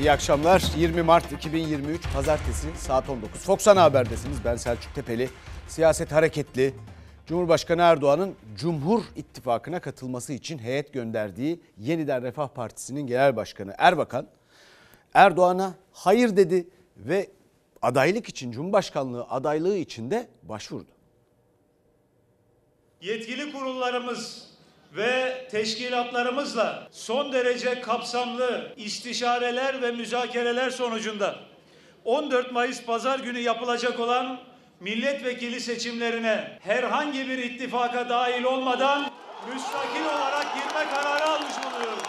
[0.00, 0.62] İyi akşamlar.
[0.76, 3.40] 20 Mart 2023 Pazartesi saat 19.
[3.40, 4.44] Fox Ana Haber'desiniz.
[4.44, 5.28] Ben Selçuk Tepeli.
[5.68, 6.74] Siyaset hareketli.
[7.26, 14.26] Cumhurbaşkanı Erdoğan'ın Cumhur İttifakı'na katılması için heyet gönderdiği Yeniden Refah Partisi'nin Genel Başkanı Erbakan
[15.14, 17.30] Erdoğan'a hayır dedi ve
[17.82, 20.90] adaylık için Cumhurbaşkanlığı adaylığı için de başvurdu.
[23.00, 24.50] Yetkili kurullarımız
[24.96, 31.36] ve teşkilatlarımızla son derece kapsamlı istişareler ve müzakereler sonucunda
[32.04, 34.38] 14 Mayıs pazar günü yapılacak olan
[34.80, 39.10] milletvekili seçimlerine herhangi bir ittifaka dahil olmadan
[39.54, 42.02] müstakil olarak girme kararı almış bulunuyoruz.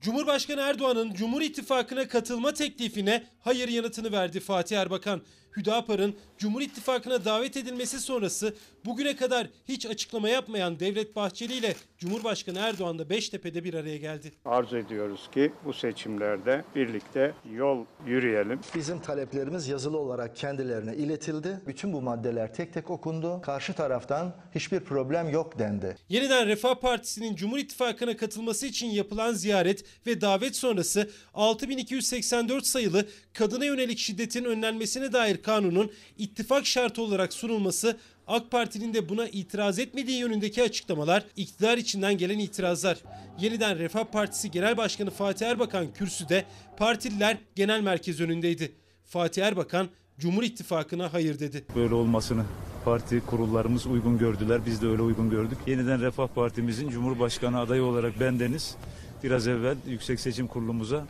[0.00, 5.22] Cumhurbaşkanı Erdoğan'ın Cumhur İttifakı'na katılma teklifine hayır yanıtını verdi Fatih Erbakan.
[5.56, 12.58] Hüdapar'ın Cumhur İttifakı'na davet edilmesi sonrası bugüne kadar hiç açıklama yapmayan Devlet Bahçeli ile Cumhurbaşkanı
[12.58, 14.32] Erdoğan da Beştepe'de bir araya geldi.
[14.44, 18.60] Arzu ediyoruz ki bu seçimlerde birlikte yol yürüyelim.
[18.74, 21.60] Bizim taleplerimiz yazılı olarak kendilerine iletildi.
[21.66, 23.40] Bütün bu maddeler tek tek okundu.
[23.40, 25.96] Karşı taraftan hiçbir problem yok dendi.
[26.08, 33.06] Yeniden Refah Partisi'nin Cumhur İttifakı'na katılması için yapılan ziyaret ve davet sonrası 6284 sayılı
[33.38, 39.78] kadına yönelik şiddetin önlenmesine dair kanunun ittifak şartı olarak sunulması AK Parti'nin de buna itiraz
[39.78, 42.98] etmediği yönündeki açıklamalar, iktidar içinden gelen itirazlar.
[43.40, 46.44] Yeniden Refah Partisi Genel Başkanı Fatih Erbakan kürsüde
[46.76, 48.72] partililer genel merkez önündeydi.
[49.04, 51.64] Fatih Erbakan Cumhur İttifakı'na hayır dedi.
[51.76, 52.44] Böyle olmasını
[52.84, 54.66] parti kurullarımız uygun gördüler.
[54.66, 55.58] Biz de öyle uygun gördük.
[55.66, 58.76] Yeniden Refah Partimizin Cumhurbaşkanı adayı olarak bendeniz.
[59.24, 61.06] Biraz evvel Yüksek Seçim Kurulumuza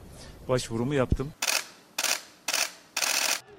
[0.49, 1.29] başvurumu yaptım.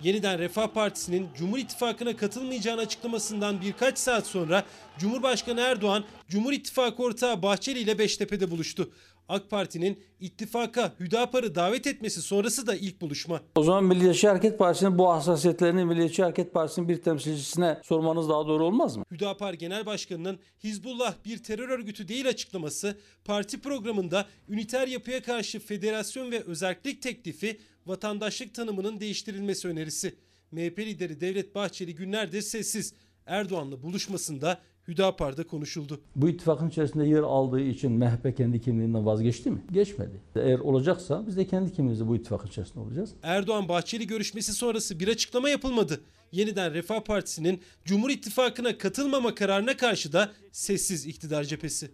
[0.03, 4.63] Yeniden Refah Partisi'nin Cumhur İttifakı'na katılmayacağını açıklamasından birkaç saat sonra
[4.99, 8.91] Cumhurbaşkanı Erdoğan, Cumhur İttifakı ortağı Bahçeli ile Beştepe'de buluştu.
[9.29, 13.41] AK Parti'nin ittifaka Hüdapar'ı davet etmesi sonrası da ilk buluşma.
[13.55, 18.65] O zaman Milliyetçi Hareket Partisi'nin bu hassasiyetlerini Milliyetçi Hareket Partisi'nin bir temsilcisine sormanız daha doğru
[18.65, 19.03] olmaz mı?
[19.11, 26.31] Hüdapar Genel Başkanı'nın Hizbullah bir terör örgütü değil açıklaması, parti programında üniter yapıya karşı federasyon
[26.31, 30.15] ve özellik teklifi, vatandaşlık tanımının değiştirilmesi önerisi.
[30.51, 32.93] MHP lideri Devlet Bahçeli günlerdir sessiz.
[33.25, 36.01] Erdoğan'la buluşmasında Hüdapar'da konuşuldu.
[36.15, 39.63] Bu ittifakın içerisinde yer aldığı için MHP kendi kimliğinden vazgeçti mi?
[39.71, 40.21] Geçmedi.
[40.35, 43.13] Eğer olacaksa biz de kendi kimliğimizde bu ittifakın içerisinde olacağız.
[43.23, 46.01] Erdoğan Bahçeli görüşmesi sonrası bir açıklama yapılmadı.
[46.31, 51.91] Yeniden Refah Partisi'nin Cumhur İttifakı'na katılmama kararına karşı da sessiz iktidar cephesi.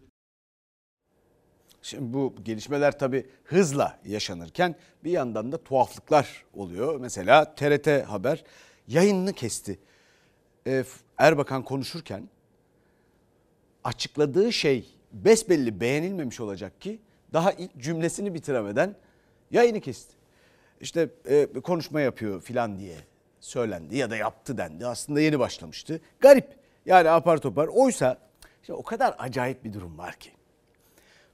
[1.85, 6.99] Şimdi bu gelişmeler tabii hızla yaşanırken bir yandan da tuhaflıklar oluyor.
[6.99, 8.43] Mesela TRT Haber
[8.87, 9.79] yayınını kesti.
[10.67, 10.83] Ee,
[11.17, 12.29] Erbakan konuşurken
[13.83, 16.99] açıkladığı şey besbelli beğenilmemiş olacak ki
[17.33, 18.95] daha ilk cümlesini bitiremeden
[19.51, 20.13] yayını kesti.
[20.81, 22.97] İşte e, konuşma yapıyor filan diye
[23.39, 24.87] söylendi ya da yaptı dendi.
[24.87, 26.01] Aslında yeni başlamıştı.
[26.19, 26.47] Garip
[26.85, 27.67] yani apar topar.
[27.67, 28.17] Oysa
[28.61, 30.34] işte o kadar acayip bir durum var ki.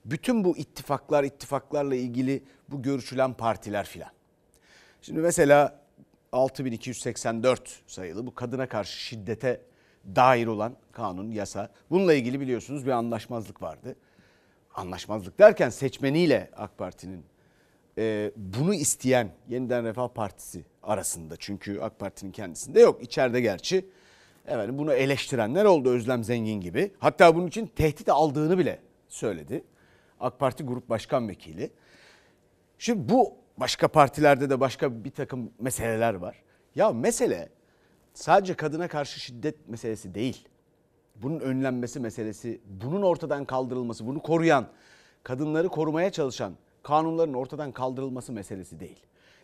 [0.05, 4.09] Bütün bu ittifaklar, ittifaklarla ilgili bu görüşülen partiler filan.
[5.01, 5.81] Şimdi mesela
[6.31, 9.61] 6284 sayılı bu kadına karşı şiddete
[10.15, 11.69] dair olan kanun, yasa.
[11.89, 13.95] Bununla ilgili biliyorsunuz bir anlaşmazlık vardı.
[14.75, 17.25] Anlaşmazlık derken seçmeniyle AK Parti'nin
[17.97, 21.35] e, bunu isteyen Yeniden Refah Partisi arasında.
[21.39, 23.03] Çünkü AK Parti'nin kendisinde yok.
[23.03, 23.85] İçeride gerçi
[24.45, 26.91] efendim, bunu eleştirenler oldu Özlem Zengin gibi.
[26.99, 29.63] Hatta bunun için tehdit aldığını bile söyledi.
[30.21, 31.71] AK Parti Grup Başkan Vekili.
[32.77, 36.43] Şimdi bu başka partilerde de başka bir takım meseleler var.
[36.75, 37.49] Ya mesele
[38.13, 40.47] sadece kadına karşı şiddet meselesi değil.
[41.15, 44.67] Bunun önlenmesi meselesi, bunun ortadan kaldırılması, bunu koruyan,
[45.23, 46.53] kadınları korumaya çalışan
[46.83, 48.99] kanunların ortadan kaldırılması meselesi değil.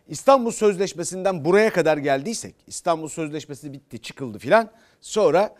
[0.08, 4.72] İstanbul Sözleşmesi'nden buraya kadar geldiysek, İstanbul Sözleşmesi bitti, çıkıldı filan.
[5.02, 5.56] Sonra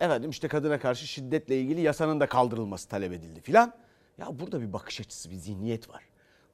[0.00, 3.72] efendim işte kadına karşı şiddetle ilgili yasanın da kaldırılması talep edildi filan.
[4.18, 6.02] Ya burada bir bakış açısı, bir zihniyet var.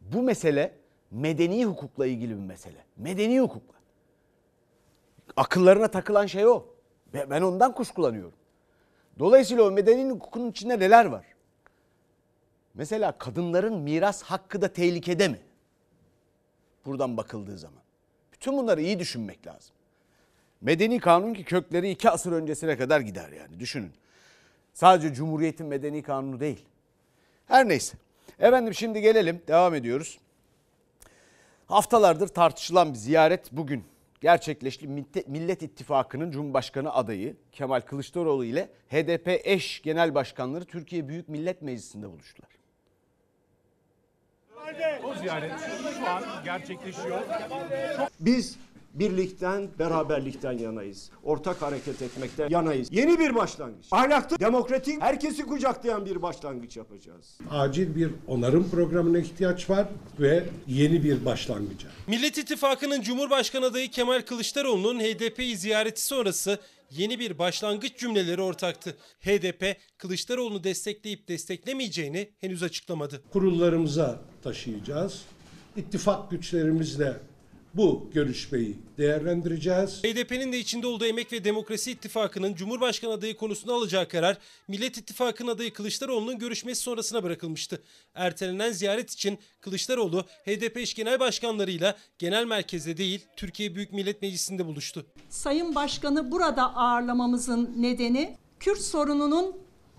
[0.00, 0.78] Bu mesele
[1.10, 2.84] medeni hukukla ilgili bir mesele.
[2.96, 3.78] Medeni hukukla.
[5.36, 6.66] Akıllarına takılan şey o.
[7.14, 8.38] Ben ondan kuşkulanıyorum.
[9.18, 11.26] Dolayısıyla o medeni hukukun içinde neler var?
[12.74, 15.40] Mesela kadınların miras hakkı da tehlikede mi?
[16.84, 17.82] Buradan bakıldığı zaman.
[18.32, 19.74] Bütün bunları iyi düşünmek lazım.
[20.60, 23.92] Medeni kanun ki kökleri iki asır öncesine kadar gider yani düşünün.
[24.72, 26.66] Sadece Cumhuriyet'in medeni kanunu değil.
[27.52, 27.96] Her neyse.
[28.38, 30.18] Efendim şimdi gelelim devam ediyoruz.
[31.66, 33.84] Haftalardır tartışılan bir ziyaret bugün
[34.20, 34.88] gerçekleşti.
[35.26, 42.10] Millet İttifakı'nın Cumhurbaşkanı adayı Kemal Kılıçdaroğlu ile HDP eş genel başkanları Türkiye Büyük Millet Meclisi'nde
[42.10, 42.50] buluştular.
[45.04, 45.52] O ziyaret
[45.98, 47.20] şu an gerçekleşiyor.
[48.20, 48.58] Biz
[48.94, 51.10] birlikten, beraberlikten yanayız.
[51.22, 52.88] Ortak hareket etmekten yanayız.
[52.92, 53.86] Yeni bir başlangıç.
[53.90, 57.38] Ahlaklı, demokratik, herkesi kucaklayan bir başlangıç yapacağız.
[57.50, 59.88] acil bir onarım programına ihtiyaç var
[60.20, 61.88] ve yeni bir başlangıca.
[62.06, 66.58] Millet İttifakı'nın Cumhurbaşkanı adayı Kemal Kılıçdaroğlu'nun HDP'yi ziyareti sonrası
[66.90, 68.96] yeni bir başlangıç cümleleri ortaktı.
[69.20, 73.22] HDP Kılıçdaroğlu'nu destekleyip desteklemeyeceğini henüz açıklamadı.
[73.32, 75.22] Kurullarımıza taşıyacağız.
[75.76, 77.16] İttifak güçlerimizle
[77.74, 80.02] bu görüşmeyi değerlendireceğiz.
[80.04, 84.38] HDP'nin de içinde olduğu Emek ve Demokrasi İttifakı'nın Cumhurbaşkanı adayı konusunda alacağı karar
[84.68, 87.82] Millet İttifakı'nın adayı Kılıçdaroğlu'nun görüşmesi sonrasına bırakılmıştı.
[88.14, 94.66] Ertelenen ziyaret için Kılıçdaroğlu HDP eş genel başkanlarıyla genel merkezde değil Türkiye Büyük Millet Meclisi'nde
[94.66, 95.06] buluştu.
[95.28, 99.56] Sayın Başkanı burada ağırlamamızın nedeni Kürt sorununun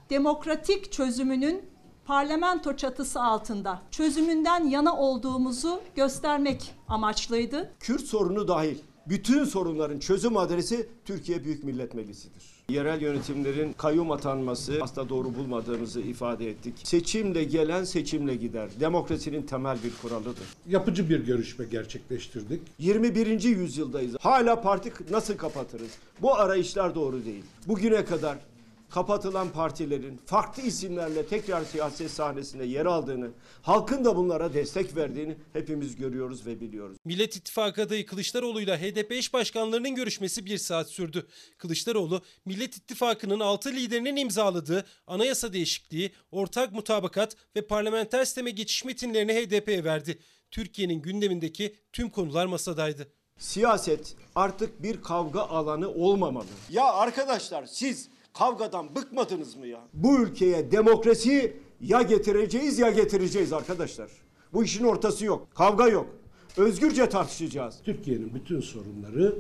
[0.09, 1.72] demokratik çözümünün
[2.05, 7.71] parlamento çatısı altında çözümünden yana olduğumuzu göstermek amaçlıydı.
[7.79, 8.77] Kürt sorunu dahil
[9.07, 12.43] bütün sorunların çözüm adresi Türkiye Büyük Millet Meclisi'dir.
[12.69, 16.73] Yerel yönetimlerin kayyum atanması asla doğru bulmadığımızı ifade ettik.
[16.83, 18.69] Seçimle gelen seçimle gider.
[18.79, 20.47] Demokrasinin temel bir kuralıdır.
[20.67, 22.61] Yapıcı bir görüşme gerçekleştirdik.
[22.79, 23.43] 21.
[23.43, 24.15] yüzyıldayız.
[24.19, 25.91] Hala parti nasıl kapatırız?
[26.21, 27.43] Bu arayışlar doğru değil.
[27.67, 28.37] Bugüne kadar
[28.93, 33.31] kapatılan partilerin farklı isimlerle tekrar siyaset sahnesinde yer aldığını,
[33.61, 36.97] halkın da bunlara destek verdiğini hepimiz görüyoruz ve biliyoruz.
[37.05, 41.27] Millet İttifakı adayı Kılıçdaroğlu ile HDP eş başkanlarının görüşmesi bir saat sürdü.
[41.57, 49.33] Kılıçdaroğlu, Millet İttifakı'nın altı liderinin imzaladığı anayasa değişikliği, ortak mutabakat ve parlamenter sisteme geçiş metinlerini
[49.33, 50.19] HDP'ye verdi.
[50.51, 53.07] Türkiye'nin gündemindeki tüm konular masadaydı.
[53.37, 56.45] Siyaset artık bir kavga alanı olmamalı.
[56.69, 59.79] Ya arkadaşlar siz kavgadan bıkmadınız mı ya?
[59.93, 64.09] Bu ülkeye demokrasi ya getireceğiz ya getireceğiz arkadaşlar.
[64.53, 65.47] Bu işin ortası yok.
[65.55, 66.07] Kavga yok.
[66.57, 67.75] Özgürce tartışacağız.
[67.83, 69.35] Türkiye'nin bütün sorunları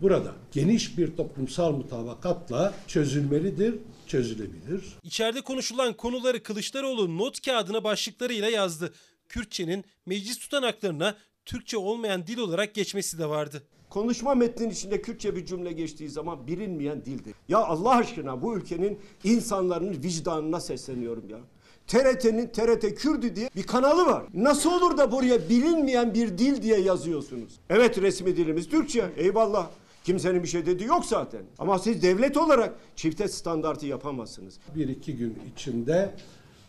[0.00, 3.74] burada geniş bir toplumsal mutabakatla çözülmelidir,
[4.06, 4.82] çözülebilir.
[5.02, 8.92] İçeride konuşulan konuları Kılıçdaroğlu not kağıdına başlıklarıyla yazdı.
[9.28, 13.62] Kürtçenin meclis tutanaklarına Türkçe olmayan dil olarak geçmesi de vardı.
[13.90, 17.34] Konuşma metninin içinde Kürtçe bir cümle geçtiği zaman bilinmeyen dildir.
[17.48, 21.38] Ya Allah aşkına bu ülkenin insanların vicdanına sesleniyorum ya.
[21.86, 24.24] TRT'nin TRT Kürdü diye bir kanalı var.
[24.34, 27.52] Nasıl olur da buraya bilinmeyen bir dil diye yazıyorsunuz?
[27.70, 29.12] Evet resmi dilimiz Türkçe.
[29.16, 29.66] Eyvallah.
[30.04, 31.42] Kimsenin bir şey dediği yok zaten.
[31.58, 34.58] Ama siz devlet olarak çifte standartı yapamazsınız.
[34.76, 36.14] Bir iki gün içinde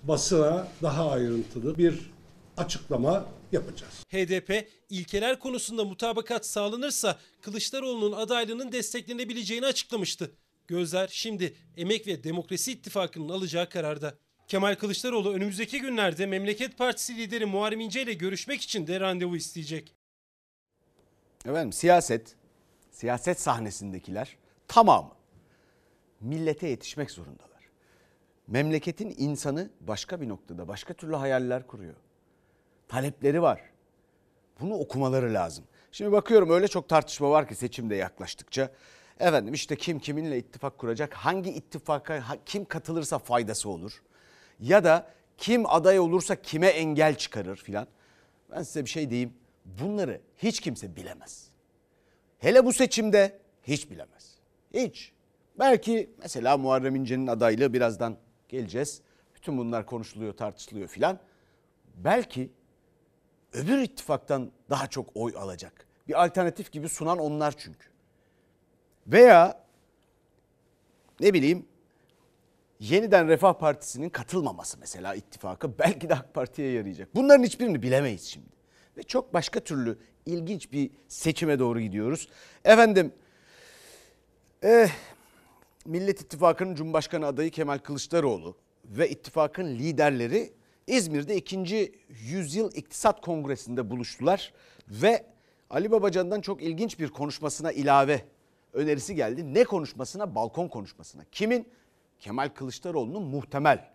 [0.03, 2.11] basına daha ayrıntılı bir
[2.57, 3.25] açıklama
[3.55, 3.93] yapacağız.
[4.09, 10.31] HDP ilkeler konusunda mutabakat sağlanırsa Kılıçdaroğlu'nun adaylığının desteklenebileceğini açıklamıştı.
[10.67, 14.17] Gözler şimdi Emek ve Demokrasi İttifakı'nın alacağı kararda.
[14.47, 19.95] Kemal Kılıçdaroğlu önümüzdeki günlerde Memleket Partisi lideri Muharrem İnce ile görüşmek için de randevu isteyecek.
[21.45, 22.35] Efendim siyaset,
[22.91, 24.37] siyaset sahnesindekiler
[24.67, 25.11] tamamı
[26.21, 27.69] millete yetişmek zorundalar.
[28.47, 31.95] Memleketin insanı başka bir noktada, başka türlü hayaller kuruyor.
[32.87, 33.61] Talepleri var.
[34.59, 35.65] Bunu okumaları lazım.
[35.91, 38.71] Şimdi bakıyorum öyle çok tartışma var ki seçimde yaklaştıkça.
[39.19, 44.01] Efendim işte kim kiminle ittifak kuracak, hangi ittifaka kim katılırsa faydası olur.
[44.59, 47.87] Ya da kim aday olursa kime engel çıkarır filan.
[48.51, 49.33] Ben size bir şey diyeyim.
[49.65, 51.49] Bunları hiç kimse bilemez.
[52.39, 54.35] Hele bu seçimde hiç bilemez.
[54.73, 55.11] Hiç.
[55.59, 58.17] Belki mesela Muharrem İnce'nin adaylığı birazdan
[58.49, 59.01] geleceğiz.
[59.35, 61.19] Bütün bunlar konuşuluyor, tartışılıyor filan.
[61.95, 62.51] Belki
[63.55, 65.87] öbür ittifaktan daha çok oy alacak.
[66.07, 67.89] Bir alternatif gibi sunan onlar çünkü.
[69.07, 69.65] Veya
[71.19, 71.65] ne bileyim
[72.79, 77.15] yeniden Refah Partisi'nin katılmaması mesela ittifaka belki de AK Parti'ye yarayacak.
[77.15, 78.55] Bunların hiçbirini bilemeyiz şimdi.
[78.97, 82.29] Ve çok başka türlü ilginç bir seçime doğru gidiyoruz.
[82.65, 83.13] Efendim
[84.63, 84.89] eh,
[85.85, 90.53] Millet İttifakı'nın Cumhurbaşkanı adayı Kemal Kılıçdaroğlu ve ittifakın liderleri
[90.87, 91.91] İzmir'de 2.
[92.09, 94.53] Yüzyıl İktisat Kongresi'nde buluştular
[94.89, 95.25] ve
[95.69, 98.25] Ali Babacan'dan çok ilginç bir konuşmasına ilave
[98.73, 99.53] önerisi geldi.
[99.53, 100.35] Ne konuşmasına?
[100.35, 101.23] Balkon konuşmasına.
[101.31, 101.67] Kimin?
[102.19, 103.91] Kemal Kılıçdaroğlu'nun muhtemel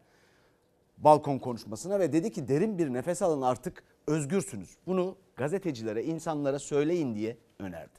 [0.98, 4.76] balkon konuşmasına ve dedi ki derin bir nefes alın artık özgürsünüz.
[4.86, 7.98] Bunu gazetecilere, insanlara söyleyin diye önerdi.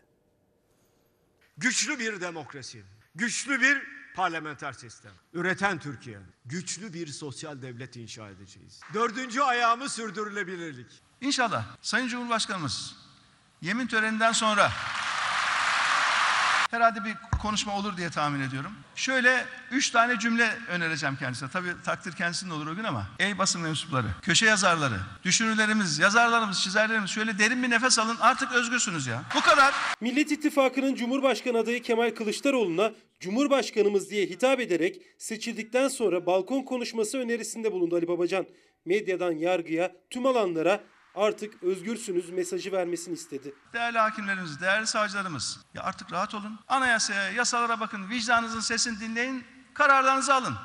[1.57, 2.81] Güçlü bir demokrasi,
[3.15, 8.79] güçlü bir parlamenter sistem, üreten Türkiye, güçlü bir sosyal devlet inşa edeceğiz.
[8.93, 11.01] Dördüncü ayağımı sürdürülebilirlik.
[11.21, 12.95] İnşallah Sayın Cumhurbaşkanımız
[13.61, 14.71] yemin töreninden sonra
[16.71, 18.71] herhalde bir konuşma olur diye tahmin ediyorum.
[18.95, 21.49] Şöyle üç tane cümle önereceğim kendisine.
[21.49, 23.07] Tabii takdir kendisinde olur o gün ama.
[23.19, 29.07] Ey basın mensupları, köşe yazarları, düşünürlerimiz, yazarlarımız, çizerlerimiz şöyle derin bir nefes alın artık özgürsünüz
[29.07, 29.23] ya.
[29.35, 29.73] Bu kadar.
[30.01, 37.71] Millet İttifakı'nın Cumhurbaşkanı adayı Kemal Kılıçdaroğlu'na Cumhurbaşkanımız diye hitap ederek seçildikten sonra balkon konuşması önerisinde
[37.71, 38.45] bulundu Ali Babacan.
[38.85, 40.83] Medyadan yargıya, tüm alanlara
[41.15, 43.53] artık özgürsünüz mesajı vermesini istedi.
[43.73, 46.59] Değerli hakimlerimiz, değerli savcılarımız ya artık rahat olun.
[46.67, 50.55] Anayasaya, yasalara bakın, vicdanınızın sesini dinleyin, kararlarınızı alın.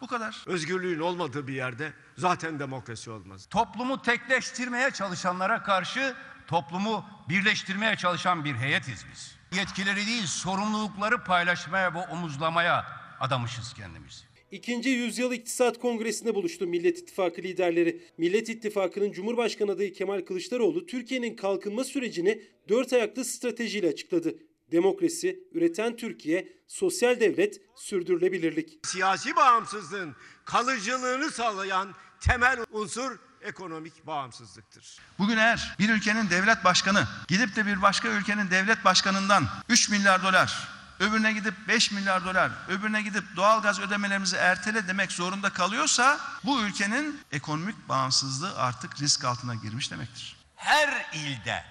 [0.00, 0.44] Bu kadar.
[0.46, 3.46] Özgürlüğün olmadığı bir yerde zaten demokrasi olmaz.
[3.50, 6.14] Toplumu tekleştirmeye çalışanlara karşı
[6.46, 9.36] toplumu birleştirmeye çalışan bir heyetiz biz.
[9.58, 12.86] Yetkileri değil, sorumlulukları paylaşmaya ve omuzlamaya
[13.20, 14.25] adamışız kendimizi.
[14.50, 18.02] İkinci Yüzyıl İktisat Kongresi'nde buluştu Millet İttifakı liderleri.
[18.18, 24.38] Millet İttifakı'nın Cumhurbaşkanı adayı Kemal Kılıçdaroğlu Türkiye'nin kalkınma sürecini dört ayaklı stratejiyle açıkladı.
[24.72, 28.78] Demokrasi, üreten Türkiye, sosyal devlet, sürdürülebilirlik.
[28.82, 34.98] Siyasi bağımsızlığın kalıcılığını sağlayan temel unsur ekonomik bağımsızlıktır.
[35.18, 40.22] Bugün eğer bir ülkenin devlet başkanı gidip de bir başka ülkenin devlet başkanından 3 milyar
[40.22, 40.68] dolar,
[41.00, 47.20] öbürüne gidip 5 milyar dolar, öbürüne gidip doğalgaz ödemelerimizi ertele demek zorunda kalıyorsa bu ülkenin
[47.32, 50.36] ekonomik bağımsızlığı artık risk altına girmiş demektir.
[50.56, 51.64] Her ilde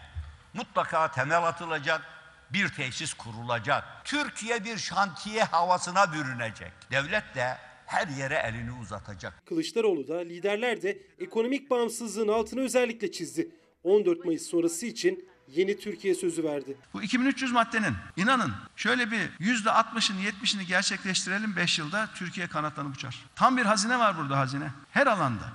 [0.53, 2.01] mutlaka temel atılacak,
[2.53, 3.83] bir tesis kurulacak.
[4.03, 6.71] Türkiye bir şantiye havasına bürünecek.
[6.91, 9.45] Devlet de her yere elini uzatacak.
[9.45, 13.51] Kılıçdaroğlu da liderler de ekonomik bağımsızlığın altını özellikle çizdi.
[13.83, 16.77] 14 Mayıs sonrası için yeni Türkiye sözü verdi.
[16.93, 23.25] Bu 2300 maddenin inanın şöyle bir yüzde 60'ını 70'ini gerçekleştirelim 5 yılda Türkiye kanatlanıp uçar.
[23.35, 24.71] Tam bir hazine var burada hazine.
[24.91, 25.53] Her alanda.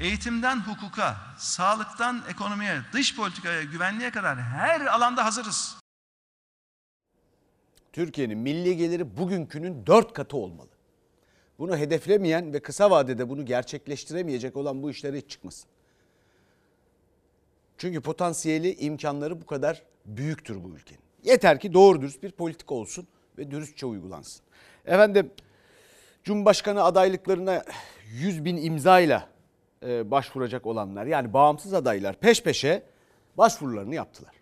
[0.00, 5.76] Eğitimden hukuka, sağlıktan ekonomiye, dış politikaya, güvenliğe kadar her alanda hazırız.
[7.92, 10.68] Türkiye'nin milli geliri bugünkünün dört katı olmalı.
[11.58, 15.70] Bunu hedeflemeyen ve kısa vadede bunu gerçekleştiremeyecek olan bu işlere hiç çıkmasın.
[17.80, 21.00] Çünkü potansiyeli, imkanları bu kadar büyüktür bu ülkenin.
[21.22, 23.06] Yeter ki doğru dürüst bir politika olsun
[23.38, 24.42] ve dürüstçe uygulansın.
[24.84, 25.30] Efendim
[26.24, 27.64] Cumhurbaşkanı adaylıklarına
[28.12, 29.28] 100 bin imzayla
[29.82, 32.82] e, başvuracak olanlar yani bağımsız adaylar peş peşe
[33.38, 34.34] başvurularını yaptılar.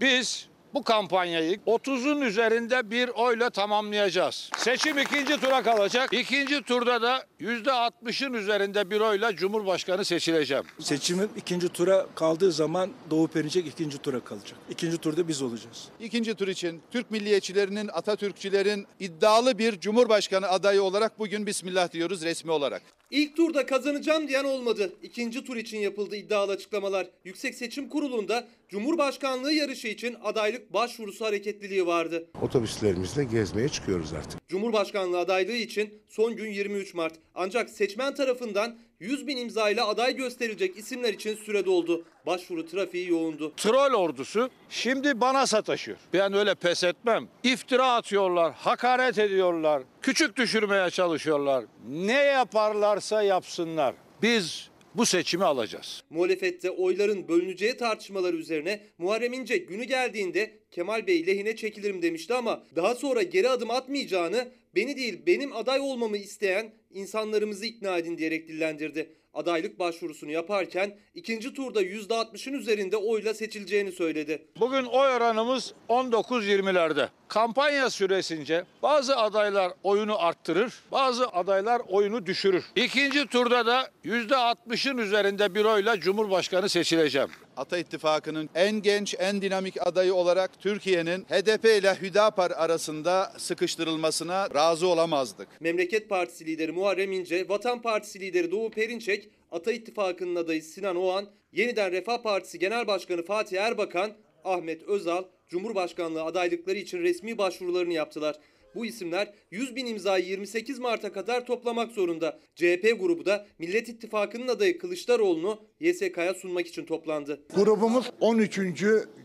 [0.00, 4.50] Biz bu kampanyayı 30'un üzerinde bir oyla tamamlayacağız.
[4.56, 6.12] Seçim ikinci tura kalacak.
[6.12, 10.64] İkinci turda da %60'ın üzerinde bir oyla Cumhurbaşkanı seçileceğim.
[10.78, 14.58] Seçimin ikinci tura kaldığı zaman Doğu Perinçek ikinci tura kalacak.
[14.70, 15.88] İkinci turda biz olacağız.
[16.00, 22.50] İkinci tur için Türk milliyetçilerinin, Atatürkçülerin iddialı bir Cumhurbaşkanı adayı olarak bugün Bismillah diyoruz resmi
[22.50, 22.82] olarak.
[23.10, 24.92] İlk turda kazanacağım diyen olmadı.
[25.02, 27.06] İkinci tur için yapıldı iddialı açıklamalar.
[27.24, 32.26] Yüksek Seçim Kurulu'nda Cumhurbaşkanlığı yarışı için adaylık başvurusu hareketliliği vardı.
[32.42, 34.48] Otobüslerimizle gezmeye çıkıyoruz artık.
[34.48, 37.14] Cumhurbaşkanlığı adaylığı için son gün 23 Mart.
[37.34, 42.04] Ancak seçmen tarafından 100 bin imzayla aday gösterilecek isimler için süre doldu.
[42.26, 43.52] Başvuru trafiği yoğundu.
[43.56, 45.98] Troll ordusu şimdi bana sataşıyor.
[46.12, 47.28] Ben öyle pes etmem.
[47.42, 51.64] İftira atıyorlar, hakaret ediyorlar, küçük düşürmeye çalışıyorlar.
[51.88, 53.94] Ne yaparlarsa yapsınlar.
[54.22, 56.02] Biz bu seçimi alacağız.
[56.10, 62.62] Muhalefette oyların bölüneceği tartışmaları üzerine Muharrem İnce günü geldiğinde Kemal Bey lehine çekilirim demişti ama
[62.76, 68.48] daha sonra geri adım atmayacağını beni değil benim aday olmamı isteyen insanlarımızı ikna edin diyerek
[68.48, 69.10] dillendirdi.
[69.34, 74.42] Adaylık başvurusunu yaparken ikinci turda %60'ın üzerinde oyla seçileceğini söyledi.
[74.60, 77.08] Bugün oy oranımız 19-20'lerde.
[77.28, 82.64] Kampanya süresince bazı adaylar oyunu arttırır, bazı adaylar oyunu düşürür.
[82.76, 87.30] İkinci turda da %60'ın üzerinde bir oyla Cumhurbaşkanı seçileceğim.
[87.56, 94.86] Ata İttifakı'nın en genç, en dinamik adayı olarak Türkiye'nin HDP ile Hüdapar arasında sıkıştırılmasına razı
[94.86, 95.48] olamazdık.
[95.60, 101.26] Memleket Partisi lideri Muharrem İnce, Vatan Partisi lideri Doğu Perinçek, Ata İttifakı'nın adayı Sinan Oğan,
[101.52, 104.12] Yeniden Refah Partisi Genel Başkanı Fatih Erbakan,
[104.44, 108.36] Ahmet Özal, Cumhurbaşkanlığı adaylıkları için resmi başvurularını yaptılar.
[108.74, 112.38] Bu isimler 100 bin imzayı 28 Mart'a kadar toplamak zorunda.
[112.54, 117.40] CHP grubu da Millet İttifakı'nın adayı Kılıçdaroğlu'nu YSK'ya sunmak için toplandı.
[117.54, 118.60] Grubumuz 13.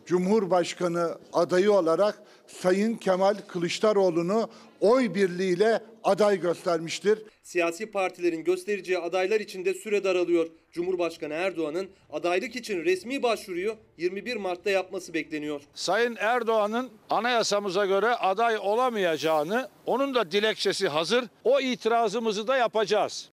[0.05, 2.23] Cumhurbaşkanı adayı olarak
[2.57, 7.19] Sayın Kemal Kılıçdaroğlu'nu oy birliğiyle aday göstermiştir.
[7.43, 10.47] Siyasi partilerin göstereceği adaylar için de süre daralıyor.
[10.71, 15.61] Cumhurbaşkanı Erdoğan'ın adaylık için resmi başvuruyu 21 Mart'ta yapması bekleniyor.
[15.73, 21.25] Sayın Erdoğan'ın anayasamıza göre aday olamayacağını, onun da dilekçesi hazır.
[21.43, 23.29] O itirazımızı da yapacağız.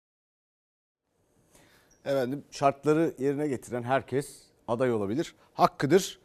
[2.05, 5.35] Efendim şartları yerine getiren herkes aday olabilir.
[5.55, 6.19] Hakkıdır.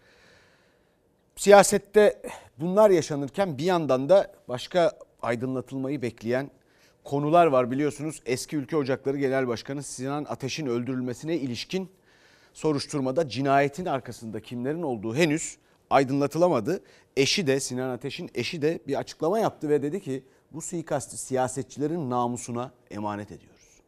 [1.39, 2.21] Siyasette
[2.57, 4.91] bunlar yaşanırken bir yandan da başka
[5.21, 6.51] aydınlatılmayı bekleyen
[7.03, 8.21] konular var biliyorsunuz.
[8.25, 11.89] Eski Ülke Ocakları Genel Başkanı Sinan Ateş'in öldürülmesine ilişkin
[12.53, 15.57] soruşturmada cinayetin arkasında kimlerin olduğu henüz
[15.89, 16.83] aydınlatılamadı.
[17.17, 22.09] Eşi de Sinan Ateş'in eşi de bir açıklama yaptı ve dedi ki bu suikastı siyasetçilerin
[22.09, 23.81] namusuna emanet ediyoruz.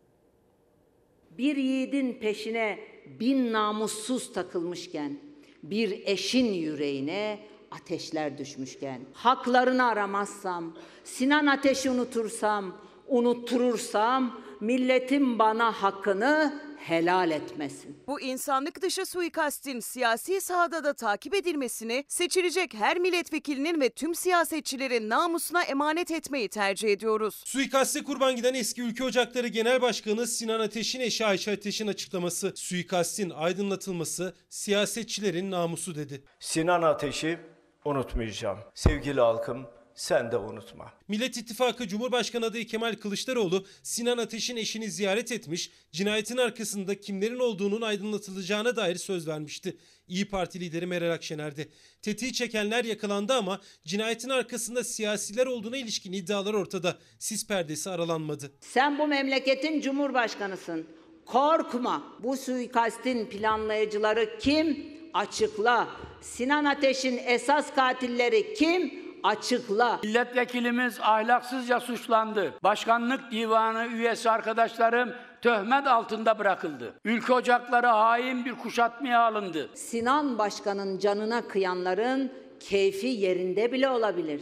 [1.37, 2.79] Bir yiğidin peşine
[3.19, 5.30] bin namussuz takılmışken,
[5.63, 7.39] bir eşin yüreğine
[7.71, 12.77] ateşler düşmüşken, haklarını aramazsam, Sinan Ateş'i unutursam,
[13.07, 18.03] unutturursam, milletim bana hakkını helal etmesin.
[18.07, 25.09] Bu insanlık dışı suikastin siyasi sahada da takip edilmesini seçilecek her milletvekilinin ve tüm siyasetçilerin
[25.09, 27.43] namusuna emanet etmeyi tercih ediyoruz.
[27.45, 33.29] Suikaste kurban giden eski Ülke Ocakları Genel Başkanı Sinan Ateş'in eşi Ayşe Ateş'in açıklaması suikastin
[33.29, 36.23] aydınlatılması siyasetçilerin namusu dedi.
[36.39, 37.39] Sinan Ateş'i
[37.85, 38.59] unutmayacağım.
[38.75, 39.67] Sevgili halkım
[40.01, 40.93] sen de unutma.
[41.07, 47.81] Millet İttifakı Cumhurbaşkanı adayı Kemal Kılıçdaroğlu Sinan Ateş'in eşini ziyaret etmiş, cinayetin arkasında kimlerin olduğunun
[47.81, 49.77] aydınlatılacağına dair söz vermişti.
[50.07, 51.67] İyi Parti lideri Meral Akşener'de.
[52.01, 56.97] Tetiği çekenler yakalandı ama cinayetin arkasında siyasiler olduğuna ilişkin iddialar ortada.
[57.19, 58.51] Sis perdesi aralanmadı.
[58.59, 60.87] Sen bu memleketin cumhurbaşkanısın.
[61.25, 62.03] Korkma.
[62.23, 64.85] Bu suikastin planlayıcıları kim?
[65.13, 65.87] Açıkla.
[66.21, 69.10] Sinan Ateş'in esas katilleri kim?
[69.23, 69.99] Açıkla.
[70.03, 72.53] Milletvekilimiz ahlaksızca suçlandı.
[72.63, 76.93] Başkanlık divanı üyesi arkadaşlarım töhmet altında bırakıldı.
[77.05, 79.69] Ülke ocakları hain bir kuşatmaya alındı.
[79.73, 84.41] Sinan Başkan'ın canına kıyanların keyfi yerinde bile olabilir.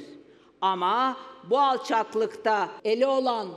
[0.62, 1.18] Ama
[1.50, 3.48] bu alçaklıkta eli olan,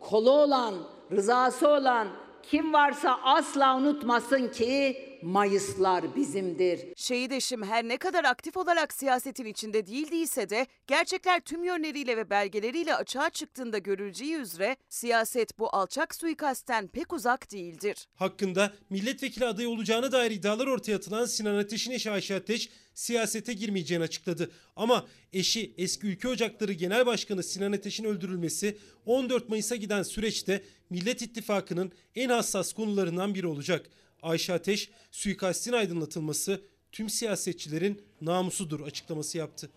[0.00, 0.74] kolu olan,
[1.12, 2.08] rızası olan
[2.42, 6.80] kim varsa asla unutmasın ki Mayıslar bizimdir.
[6.96, 12.30] Şehit eşim her ne kadar aktif olarak siyasetin içinde değildiyse de gerçekler tüm yönleriyle ve
[12.30, 18.06] belgeleriyle açığa çıktığında görüleceği üzere siyaset bu alçak suikastten pek uzak değildir.
[18.14, 24.04] Hakkında milletvekili adayı olacağına dair iddialar ortaya atılan Sinan Ateş'in eşi Ayşe Ateş siyasete girmeyeceğini
[24.04, 24.50] açıkladı.
[24.76, 31.22] Ama eşi eski Ülke Ocakları Genel Başkanı Sinan Ateş'in öldürülmesi 14 Mayıs'a giden süreçte Millet
[31.22, 33.90] İttifakı'nın en hassas konularından biri olacak.
[34.22, 39.70] Ayşe Ateş suikastin aydınlatılması tüm siyasetçilerin namusudur açıklaması yaptı.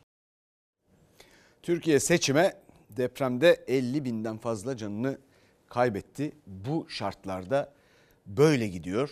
[1.63, 5.17] Türkiye seçime depremde 50 binden fazla canını
[5.69, 6.31] kaybetti.
[6.47, 7.73] Bu şartlarda
[8.25, 9.09] böyle gidiyor.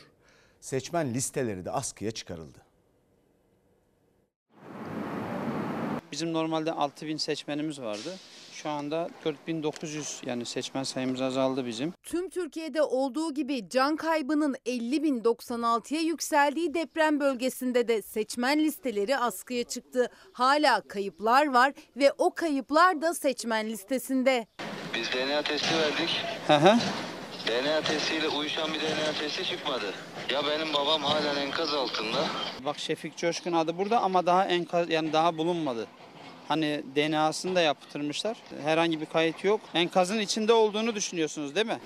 [0.62, 2.60] Seçmen listeleri de askıya çıkarıldı.
[6.12, 8.15] Bizim normalde 6000 seçmenimiz vardı.
[8.63, 11.93] Şu anda 4900 yani seçmen sayımız azaldı bizim.
[12.04, 20.10] Tüm Türkiye'de olduğu gibi can kaybının 50.096'ya yükseldiği deprem bölgesinde de seçmen listeleri askıya çıktı.
[20.34, 24.47] Hala kayıplar var ve o kayıplar da seçmen listesinde.
[24.95, 26.21] Biz DNA testi verdik.
[26.47, 26.78] Hı hı.
[27.47, 29.93] DNA testiyle uyuşan bir DNA testi çıkmadı.
[30.30, 32.26] Ya benim babam halen enkaz altında.
[32.65, 35.88] Bak Şefik Coşkun adı burada ama daha enkaz yani daha bulunmadı.
[36.54, 38.38] Hani DNA'sını da yaptırmışlar.
[38.63, 39.62] Herhangi bir kayıt yok.
[39.74, 41.80] Enkazın içinde olduğunu düşünüyorsunuz değil mi?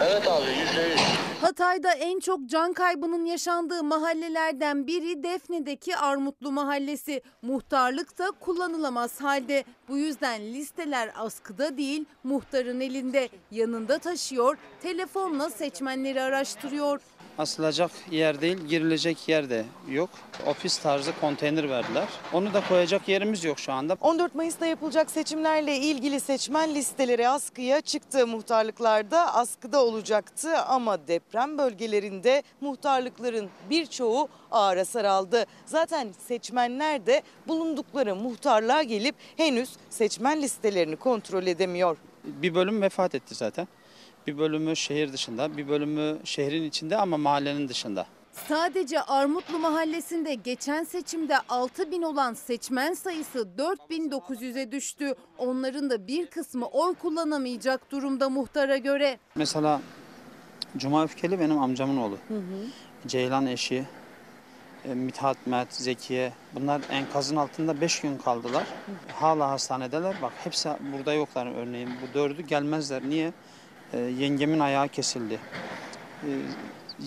[0.00, 1.00] Evet abi yüzde yüz.
[1.40, 7.22] Hatay'da en çok can kaybının yaşandığı mahallelerden biri Defne'deki Armutlu Mahallesi.
[7.42, 9.64] Muhtarlık da kullanılamaz halde.
[9.88, 13.28] Bu yüzden listeler askıda değil, muhtarın elinde.
[13.50, 17.00] Yanında taşıyor, telefonla seçmenleri araştırıyor.
[17.38, 20.10] Asılacak yer değil, girilecek yer de yok.
[20.46, 22.08] Ofis tarzı konteyner verdiler.
[22.32, 23.96] Onu da koyacak yerimiz yok şu anda.
[24.00, 28.26] 14 Mayıs'ta yapılacak seçimlerle ilgili seçmen listeleri askıya çıktı.
[28.26, 35.46] Muhtarlıklarda askıda olacaktı ama deprem bölgelerinde muhtarlıkların birçoğu ağır hasar aldı.
[35.66, 41.96] Zaten seçmenler de bulundukları muhtarlığa gelip henüz seçmen listelerini kontrol edemiyor.
[42.24, 43.68] Bir bölüm vefat etti zaten.
[44.26, 48.06] Bir bölümü şehir dışında, bir bölümü şehrin içinde ama mahallenin dışında.
[48.48, 55.14] Sadece Armutlu Mahallesi'nde geçen seçimde 6 bin olan seçmen sayısı 4900'e düştü.
[55.38, 59.18] Onların da bir kısmı oy kullanamayacak durumda muhtara göre.
[59.34, 59.80] Mesela
[60.76, 62.18] Cuma Öfkeli benim amcamın oğlu.
[62.28, 62.66] Hı hı.
[63.06, 63.84] Ceylan eşi,
[64.84, 68.64] e, Mithat, Mert, Zekiye bunlar enkazın altında 5 gün kaldılar.
[69.12, 70.16] Hala hastanedeler.
[70.22, 71.90] Bak hepsi burada yoklar örneğin.
[72.02, 73.02] Bu dördü gelmezler.
[73.08, 73.32] Niye?
[73.94, 75.40] E, yengemin ayağı kesildi.
[76.22, 76.30] E,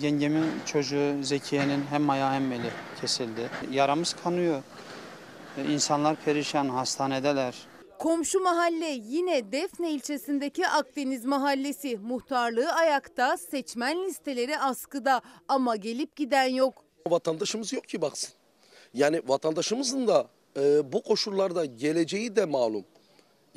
[0.00, 2.70] yengemin çocuğu Zekiye'nin hem ayağı hem eli
[3.00, 3.50] kesildi.
[3.70, 4.62] Yaramız kanıyor.
[5.58, 7.54] E, insanlar perişan, hastanedeler.
[7.98, 11.96] Komşu mahalle yine Defne ilçesindeki Akdeniz Mahallesi.
[11.98, 16.74] Muhtarlığı ayakta, seçmen listeleri askıda ama gelip giden yok.
[17.08, 18.30] Vatandaşımız yok ki baksın.
[18.94, 22.84] Yani vatandaşımızın da Ee, bu koşullarda geleceği de malum.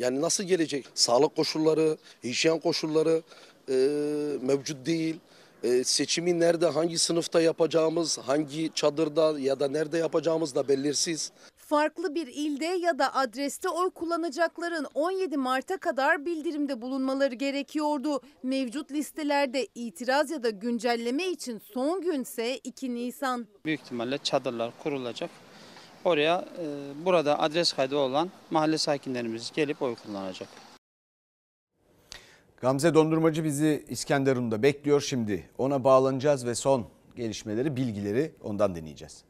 [0.02, 0.86] Yani nasıl gelecek?
[0.96, 3.22] Sağlık koşulları, hijyen koşulları
[3.70, 3.74] e,
[4.42, 5.16] mevcut değil.
[5.64, 11.32] E, seçimi nerede, hangi sınıfta yapacağımız, hangi çadırda ya da nerede yapacağımız da belirsiz.
[11.58, 18.22] Farklı bir ilde ya da adreste oy kullanacakların 17 Mart'a kadar bildirimde bulunmaları gerekiyordu.
[18.44, 23.48] Mevcut listelerde itiraz ya da güncelleme için son günse 2 Nisan.
[23.66, 25.30] Büyük ihtimalle çadırlar kurulacak.
[26.06, 30.50] Oraya e, burada adres kaydı olan mahalle sakinlerimiz gelip oy kullanacak.
[32.62, 35.50] Gamze Dondurmacı bizi İskenderun'da bekliyor şimdi.
[35.58, 36.86] Ona bağlanacağız ve son
[37.16, 39.24] gelişmeleri, bilgileri ondan dinleyeceğiz.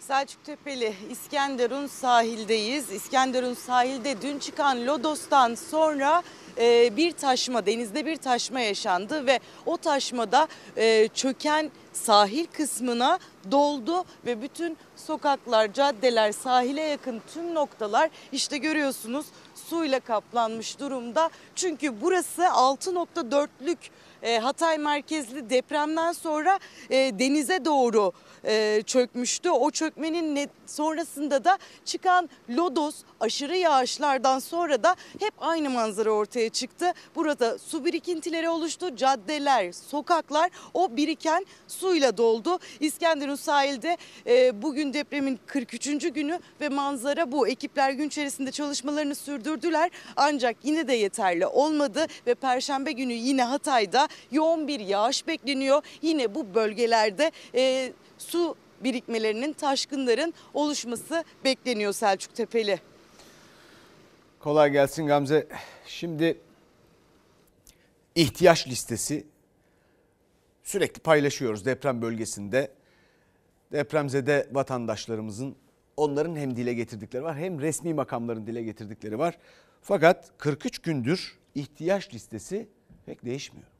[0.00, 2.90] Selçuk Tepeli İskenderun sahildeyiz.
[2.90, 6.22] İskenderun sahilde dün çıkan Lodos'tan sonra
[6.58, 13.18] e, bir taşma, denizde bir taşma yaşandı ve o taşmada e, çöken sahil kısmına
[13.50, 21.30] doldu ve bütün sokaklar, caddeler, sahile yakın tüm noktalar işte görüyorsunuz suyla kaplanmış durumda.
[21.54, 23.78] Çünkü burası 6.4'lük
[24.22, 26.58] e, Hatay merkezli depremden sonra
[26.90, 28.12] e, denize doğru
[28.44, 29.50] e, çökmüştü.
[29.50, 36.48] O çökmenin net, sonrasında da çıkan lodos aşırı yağışlardan sonra da hep aynı manzara ortaya
[36.48, 36.92] çıktı.
[37.14, 38.96] Burada su birikintileri oluştu.
[38.96, 42.58] Caddeler, sokaklar o biriken suyla doldu.
[42.80, 46.12] İskenderun sahilde e, bugün depremin 43.
[46.12, 47.48] günü ve manzara bu.
[47.48, 49.90] Ekipler gün içerisinde çalışmalarını sürdürdüler.
[50.16, 55.82] Ancak yine de yeterli olmadı ve perşembe günü yine Hatay'da yoğun bir yağış bekleniyor.
[56.02, 57.92] Yine bu bölgelerde e,
[58.22, 62.80] su birikmelerinin, taşkınların oluşması bekleniyor Selçuk Tepeli.
[64.40, 65.48] Kolay gelsin Gamze.
[65.86, 66.40] Şimdi
[68.14, 69.26] ihtiyaç listesi
[70.62, 72.70] sürekli paylaşıyoruz deprem bölgesinde.
[73.72, 75.56] Depremzede vatandaşlarımızın
[75.96, 79.38] onların hem dile getirdikleri var hem resmi makamların dile getirdikleri var.
[79.82, 82.68] Fakat 43 gündür ihtiyaç listesi
[83.06, 83.71] pek değişmiyor.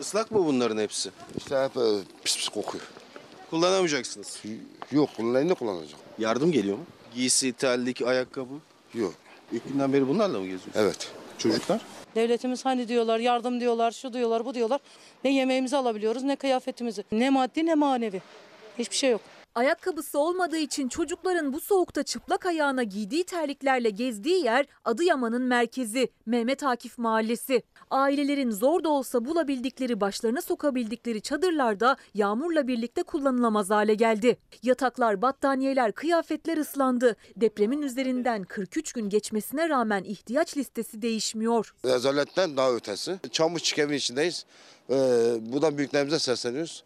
[0.00, 1.10] Islak mı bunların hepsi?
[1.36, 1.90] İşte hep e,
[2.24, 2.84] pis pis kokuyor.
[3.50, 4.42] Kullanamayacaksınız.
[4.92, 6.00] Yok kullanayım ne kullanacak?
[6.18, 6.84] Yardım geliyor mu?
[7.14, 8.54] Giysi, terlik, ayakkabı.
[8.94, 9.14] Yok.
[9.52, 10.76] İlk günden beri bunlarla mı geziyorsunuz?
[10.76, 11.08] Evet.
[11.38, 11.80] Çocuklar?
[12.14, 14.80] Devletimiz hani diyorlar yardım diyorlar şu diyorlar bu diyorlar.
[15.24, 17.04] Ne yemeğimizi alabiliyoruz ne kıyafetimizi.
[17.12, 18.22] Ne maddi ne manevi.
[18.78, 19.20] Hiçbir şey yok.
[19.58, 26.62] Ayakkabısı olmadığı için çocukların bu soğukta çıplak ayağına giydiği terliklerle gezdiği yer Adıyaman'ın merkezi Mehmet
[26.62, 27.62] Akif Mahallesi.
[27.90, 34.38] Ailelerin zor da olsa bulabildikleri başlarına sokabildikleri çadırlarda yağmurla birlikte kullanılamaz hale geldi.
[34.62, 37.16] Yataklar, battaniyeler, kıyafetler ıslandı.
[37.36, 41.74] Depremin üzerinden 43 gün geçmesine rağmen ihtiyaç listesi değişmiyor.
[41.84, 43.18] Rezaletten daha ötesi.
[43.32, 44.44] Çamur evin içindeyiz.
[44.90, 44.94] Ee,
[45.40, 46.84] buradan büyüklerimize sesleniyoruz.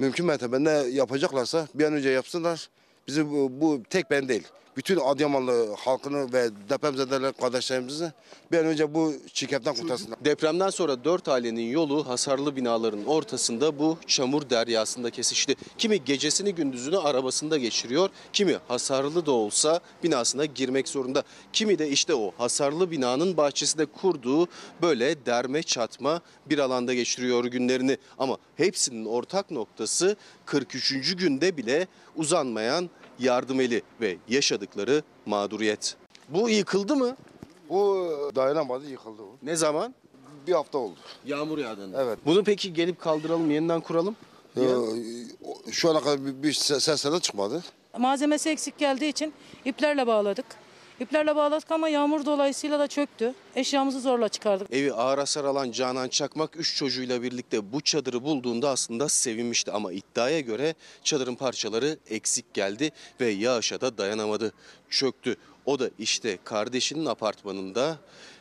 [0.00, 2.68] Mümkün mertebede yapacaklarsa bir an önce yapsınlar.
[3.06, 4.42] Bizi bu, bu tek ben değil.
[4.80, 8.12] Bütün Adıyamanlı halkını ve depremzedeler kardeşlerimizi
[8.52, 10.24] bir an önce bu çirkeften kurtarsınlar.
[10.24, 15.56] Depremden sonra dört ailenin yolu hasarlı binaların ortasında bu çamur deryasında kesişti.
[15.78, 21.22] Kimi gecesini gündüzünü arabasında geçiriyor, kimi hasarlı da olsa binasına girmek zorunda.
[21.52, 24.48] Kimi de işte o hasarlı binanın bahçesinde kurduğu
[24.82, 27.98] böyle derme çatma bir alanda geçiriyor günlerini.
[28.18, 30.16] Ama hepsinin ortak noktası
[30.46, 31.16] 43.
[31.16, 32.90] günde bile uzanmayan
[33.20, 35.96] yardım eli ve yaşadıkları mağduriyet.
[36.28, 37.16] Bu yıkıldı mı?
[37.68, 39.36] Bu dayanamadı yıkıldı bu.
[39.42, 39.94] Ne zaman?
[40.46, 40.98] Bir hafta oldu.
[41.26, 42.02] Yağmur yağdığında.
[42.02, 42.18] Evet.
[42.26, 44.16] Bunu peki gelip kaldıralım, yeniden kuralım?
[44.56, 44.60] Ee,
[45.70, 47.62] şu ana kadar bir, bir sesler de çıkmadı.
[47.98, 49.32] Malzemesi eksik geldiği için
[49.64, 50.46] iplerle bağladık.
[51.00, 53.34] İplerle bağladık ama yağmur dolayısıyla da çöktü.
[53.56, 54.74] Eşyamızı zorla çıkardık.
[54.74, 59.72] Evi ağır hasar alan Canan Çakmak 3 çocuğuyla birlikte bu çadırı bulduğunda aslında sevinmişti.
[59.72, 64.52] Ama iddiaya göre çadırın parçaları eksik geldi ve yağışa da dayanamadı.
[64.90, 65.36] Çöktü.
[65.66, 67.96] O da işte kardeşinin apartmanında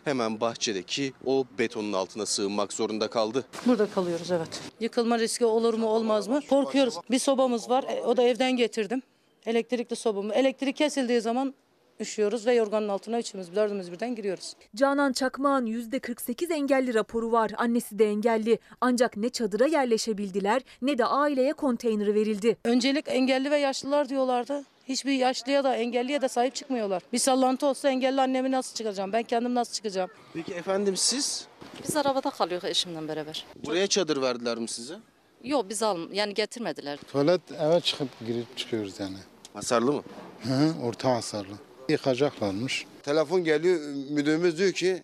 [0.05, 3.45] hemen bahçedeki o betonun altına sığınmak zorunda kaldı.
[3.65, 4.49] Burada kalıyoruz evet.
[4.79, 6.41] Yıkılma riski olur mu olmaz mı?
[6.49, 6.95] Korkuyoruz.
[7.11, 7.83] Bir sobamız var.
[7.89, 9.01] e, O da evden getirdim.
[9.45, 10.33] Elektrikli sobamı.
[10.33, 11.53] Elektrik kesildiği zaman
[11.99, 14.53] üşüyoruz ve yorganın altına üçümüz dördümüz birden giriyoruz.
[14.75, 17.51] Canan Çakmağ'ın %48 engelli raporu var.
[17.57, 18.59] Annesi de engelli.
[18.81, 22.57] Ancak ne çadıra yerleşebildiler ne de aileye konteyner verildi.
[22.65, 24.63] Öncelik engelli ve yaşlılar diyorlardı.
[24.87, 27.01] Hiçbir yaşlıya da engelliye de sahip çıkmıyorlar.
[27.13, 29.13] Bir sallantı olsa engelli annemi nasıl çıkacağım?
[29.13, 30.09] Ben kendim nasıl çıkacağım?
[30.33, 31.47] Peki efendim siz
[31.87, 33.45] Biz arabada kalıyoruz eşimle beraber.
[33.65, 34.95] buraya çadır verdiler mi size?
[35.43, 36.99] Yok biz al yani getirmediler.
[37.11, 39.17] Tuvalet eve çıkıp girip çıkıyoruz yani.
[39.53, 40.01] Hasarlı mı?
[40.43, 41.53] Hı hı, orta hasarlı.
[41.89, 42.85] Yıkacaklarmış.
[43.03, 45.03] Telefon geliyor müdürümüz diyor ki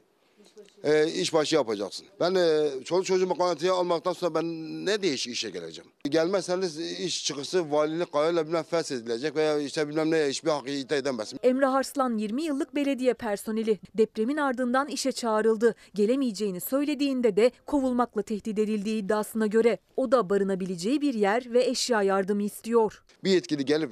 [0.83, 2.07] e, işbaşı yapacaksın.
[2.19, 4.45] Ben e, çoluk çocuğumu karantinaya almaktan sonra ben
[4.85, 5.91] ne diye iş, işe geleceğim?
[6.09, 11.39] Gelmezseniz iş çıkısı valilik kararıyla bilmem feshedilecek veya işte bilmem ne hiçbir hakkı iddia edemezsin.
[11.43, 15.75] Emrah Arslan 20 yıllık belediye personeli depremin ardından işe çağrıldı.
[15.93, 22.03] Gelemeyeceğini söylediğinde de kovulmakla tehdit edildiği iddiasına göre o da barınabileceği bir yer ve eşya
[22.03, 23.03] yardımı istiyor.
[23.23, 23.91] Bir yetkili gelip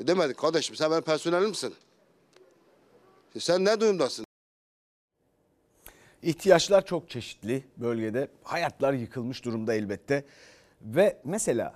[0.00, 1.74] demedi kardeşim sen benim personelim misin?
[3.38, 4.26] Sen ne durumdasın?
[6.22, 8.28] İhtiyaçlar çok çeşitli bölgede.
[8.42, 10.24] Hayatlar yıkılmış durumda elbette.
[10.82, 11.74] Ve mesela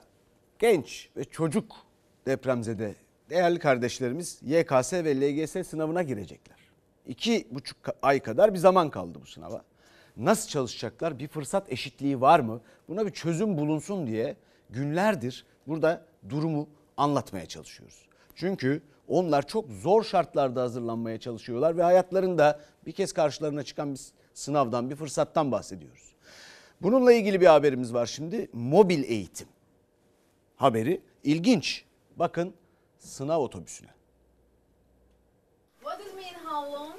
[0.58, 1.76] genç ve çocuk
[2.26, 2.94] depremzede
[3.30, 6.56] değerli kardeşlerimiz YKS ve LGS sınavına girecekler.
[7.06, 9.64] İki buçuk ay kadar bir zaman kaldı bu sınava.
[10.16, 11.18] Nasıl çalışacaklar?
[11.18, 12.60] Bir fırsat eşitliği var mı?
[12.88, 14.36] Buna bir çözüm bulunsun diye
[14.70, 18.06] günlerdir burada durumu anlatmaya çalışıyoruz.
[18.34, 24.00] Çünkü onlar çok zor şartlarda hazırlanmaya çalışıyorlar ve hayatlarında bir kez karşılarına çıkan bir
[24.34, 26.14] sınavdan, bir fırsattan bahsediyoruz.
[26.82, 28.48] Bununla ilgili bir haberimiz var şimdi.
[28.52, 29.48] Mobil eğitim
[30.56, 31.84] haberi ilginç.
[32.16, 32.54] Bakın
[32.98, 33.88] sınav otobüsüne.
[35.80, 36.94] What does mean how long?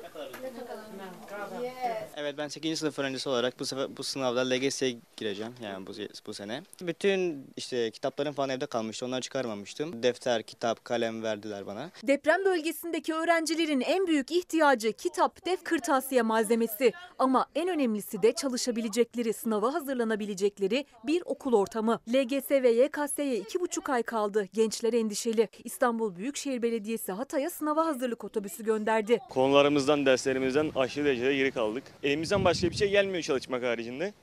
[2.17, 2.79] Evet ben 8.
[2.79, 5.91] sınıf öğrencisi olarak bu sefer bu sınavda LGS'ye gireceğim yani bu,
[6.27, 6.61] bu sene.
[6.81, 10.03] Bütün işte kitaplarım falan evde kalmıştı onları çıkarmamıştım.
[10.03, 11.89] Defter, kitap, kalem verdiler bana.
[12.03, 16.93] Deprem bölgesindeki öğrencilerin en büyük ihtiyacı kitap, def, kırtasiye malzemesi.
[17.19, 21.99] Ama en önemlisi de çalışabilecekleri, sınava hazırlanabilecekleri bir okul ortamı.
[22.09, 24.47] LGS ve YKS'ye iki buçuk ay kaldı.
[24.53, 25.49] Gençler endişeli.
[25.63, 29.19] İstanbul Büyükşehir Belediyesi Hatay'a sınava hazırlık otobüsü gönderdi.
[29.29, 31.93] Konularımızdan, derslerimizden aşırı derecede geri kaldık.
[32.03, 34.13] Elimizden başka bir şey gelmiyor çalışmak haricinde.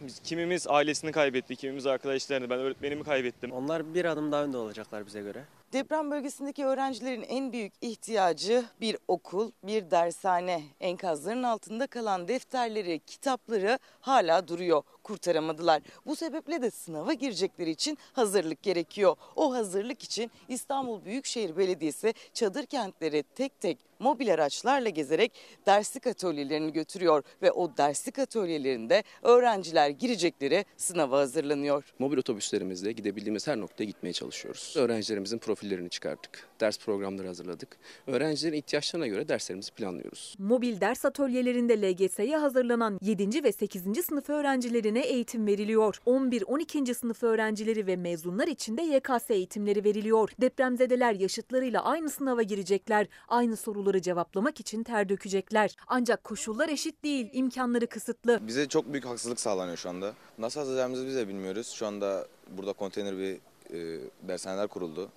[0.00, 3.52] Biz kimimiz ailesini kaybetti, kimimiz arkadaşlarını, ben öğretmenimi kaybettim.
[3.52, 5.44] Onlar bir adım daha önde olacaklar bize göre.
[5.72, 10.62] Deprem bölgesindeki öğrencilerin en büyük ihtiyacı bir okul, bir dershane.
[10.80, 14.82] Enkazların altında kalan defterleri, kitapları hala duruyor.
[15.02, 15.82] Kurtaramadılar.
[16.06, 19.16] Bu sebeple de sınava girecekleri için hazırlık gerekiyor.
[19.36, 25.32] O hazırlık için İstanbul Büyükşehir Belediyesi çadır kentleri tek tek mobil araçlarla gezerek
[25.66, 31.94] derslik atölyelerini götürüyor ve o derslik atölyelerinde öğrenciler girecekleri sınava hazırlanıyor.
[31.98, 34.74] Mobil otobüslerimizle gidebildiğimiz her noktaya gitmeye çalışıyoruz.
[34.76, 36.48] Öğrencilerimizin profillerini çıkarttık.
[36.60, 37.68] Ders programları hazırladık.
[38.06, 40.34] Öğrencilerin ihtiyaçlarına göre derslerimizi planlıyoruz.
[40.38, 43.44] Mobil ders atölyelerinde LGS'ye hazırlanan 7.
[43.44, 43.82] ve 8.
[44.04, 46.00] sınıf öğrencilerine eğitim veriliyor.
[46.06, 46.94] 11-12.
[46.94, 50.30] sınıf öğrencileri ve mezunlar için de YKS eğitimleri veriliyor.
[50.40, 53.06] Depremzedeler yaşıtlarıyla aynı sınava girecekler.
[53.28, 55.76] Aynı soruları cevaplamak için ter dökecekler.
[55.86, 58.40] Ancak koşullar eşit değil, imkanları kısıtlı.
[58.46, 60.12] Bize çok büyük haksızlık sağlanıyor şu anda.
[60.38, 61.68] Nasıl hazırlayacağımızı biz de bilmiyoruz.
[61.70, 63.40] Şu anda burada konteyner bir
[63.72, 65.10] e, dershaneler kuruldu.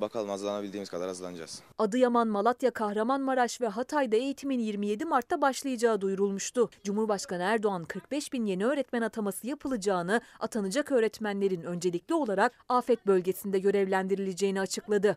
[0.00, 1.62] Bakalım hazırlanabildiğimiz kadar hazırlanacağız.
[1.78, 6.70] Adıyaman, Malatya, Kahramanmaraş ve Hatay'da eğitimin 27 Mart'ta başlayacağı duyurulmuştu.
[6.84, 14.60] Cumhurbaşkanı Erdoğan 45 bin yeni öğretmen ataması yapılacağını, atanacak öğretmenlerin öncelikli olarak afet bölgesinde görevlendirileceğini
[14.60, 15.16] açıkladı.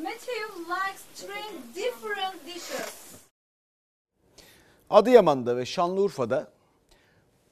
[4.89, 6.51] Adıyaman'da ve Şanlıurfa'da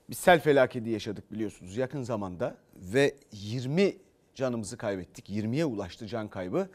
[0.09, 3.97] bir sel felaketi yaşadık biliyorsunuz yakın zamanda ve 20
[4.35, 5.29] canımızı kaybettik.
[5.29, 6.69] 20'ye ulaştı can kaybı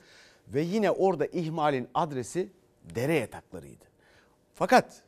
[0.48, 2.48] ve yine orada ihmalin adresi
[2.94, 3.84] dere yataklarıydı.
[4.54, 5.02] Fakat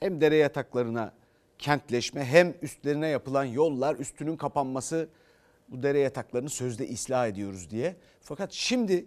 [0.00, 1.12] hem dere yataklarına
[1.58, 5.08] kentleşme hem üstlerine yapılan yollar üstünün kapanması
[5.68, 7.96] bu dere yataklarını sözde ıslah ediyoruz diye.
[8.20, 9.06] Fakat şimdi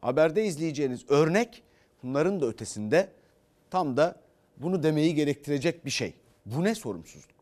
[0.00, 1.62] haberde izleyeceğiniz örnek
[2.02, 3.08] bunların da ötesinde
[3.70, 4.20] tam da
[4.56, 6.14] bunu demeyi gerektirecek bir şey.
[6.46, 7.40] Bu ne sorumsuzluk?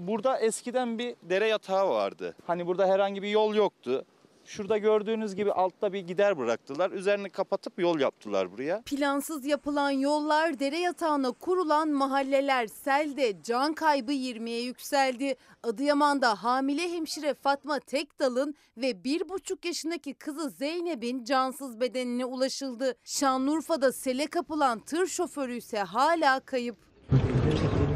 [0.00, 2.34] Burada eskiden bir dere yatağı vardı.
[2.46, 4.04] Hani burada herhangi bir yol yoktu.
[4.50, 6.90] Şurada gördüğünüz gibi altta bir gider bıraktılar.
[6.90, 8.82] Üzerini kapatıp yol yaptılar buraya.
[8.82, 15.36] Plansız yapılan yollar, dere yatağına kurulan mahalleler selde can kaybı 20'ye yükseldi.
[15.62, 22.94] Adıyaman'da hamile hemşire Fatma Tekdal'ın ve bir buçuk yaşındaki kızı Zeynep'in cansız bedenine ulaşıldı.
[23.04, 26.89] Şanlıurfa'da sele kapılan tır şoförü ise hala kayıp.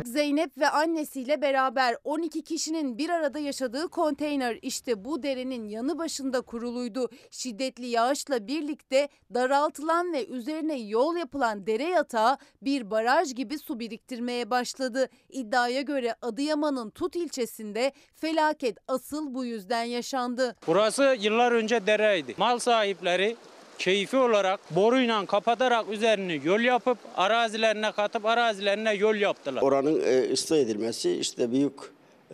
[0.07, 6.41] Zeynep ve annesiyle beraber 12 kişinin bir arada yaşadığı konteyner işte bu derenin yanı başında
[6.41, 7.09] kuruluydu.
[7.31, 14.51] Şiddetli yağışla birlikte daraltılan ve üzerine yol yapılan dere yatağı bir baraj gibi su biriktirmeye
[14.51, 15.09] başladı.
[15.29, 20.57] İddiaya göre Adıyaman'ın Tut ilçesinde felaket asıl bu yüzden yaşandı.
[20.67, 22.35] Burası yıllar önce dereydi.
[22.39, 23.37] Mal sahipleri
[23.79, 29.63] keyfi olarak boruyla kapatarak üzerini yol yapıp arazilerine katıp arazilerine yol yaptılar.
[29.63, 31.73] Oranın e, ıslah edilmesi işte büyük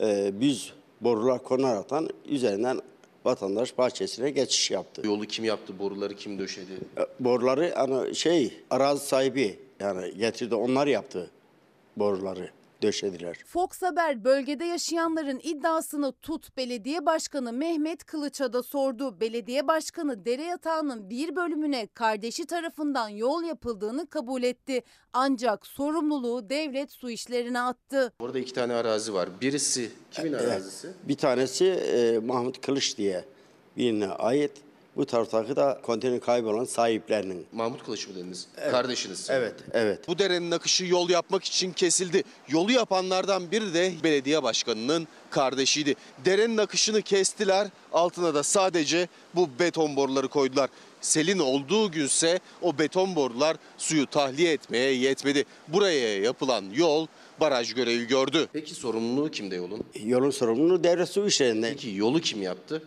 [0.00, 2.80] e, büz borular konaraktan üzerinden
[3.24, 5.02] vatandaş bahçesine geçiş yaptı.
[5.06, 6.72] Yolu kim yaptı, boruları kim döşedi?
[6.98, 11.30] E, Boruları hani şey arazi sahibi Yani getirdi onlar yaptı
[11.96, 12.50] boruları
[12.82, 13.36] döşediler.
[13.46, 19.20] Fox Haber bölgede yaşayanların iddiasını Tut Belediye Başkanı Mehmet Kılıç'a da sordu.
[19.20, 24.82] Belediye Başkanı dere yatağının bir bölümüne kardeşi tarafından yol yapıldığını kabul etti.
[25.12, 28.12] Ancak sorumluluğu devlet su işlerine attı.
[28.20, 29.28] Orada iki tane arazi var.
[29.40, 30.88] Birisi kimin arazisi?
[31.08, 33.24] Bir tanesi e, Mahmut Kılıç diye
[33.76, 34.52] birine ait.
[34.96, 37.46] Bu taraftaki da konteyner kaybolan sahiplerinin.
[37.52, 38.46] Mahmut Kılıç mı dediniz?
[38.70, 39.30] Kardeşiniz.
[39.30, 40.08] Evet, evet.
[40.08, 42.22] Bu derenin akışı yol yapmak için kesildi.
[42.48, 45.94] Yolu yapanlardan biri de belediye başkanının kardeşiydi.
[46.24, 47.68] Derenin akışını kestiler.
[47.92, 50.70] Altına da sadece bu beton boruları koydular.
[51.00, 55.44] Selin olduğu günse o beton borular suyu tahliye etmeye yetmedi.
[55.68, 57.06] Buraya yapılan yol
[57.40, 58.48] baraj görevi gördü.
[58.52, 59.84] Peki sorumluluğu kimde yolun?
[60.04, 61.68] Yolun sorumluluğu devlet su işlerinde.
[61.70, 62.82] Peki yolu kim yaptı?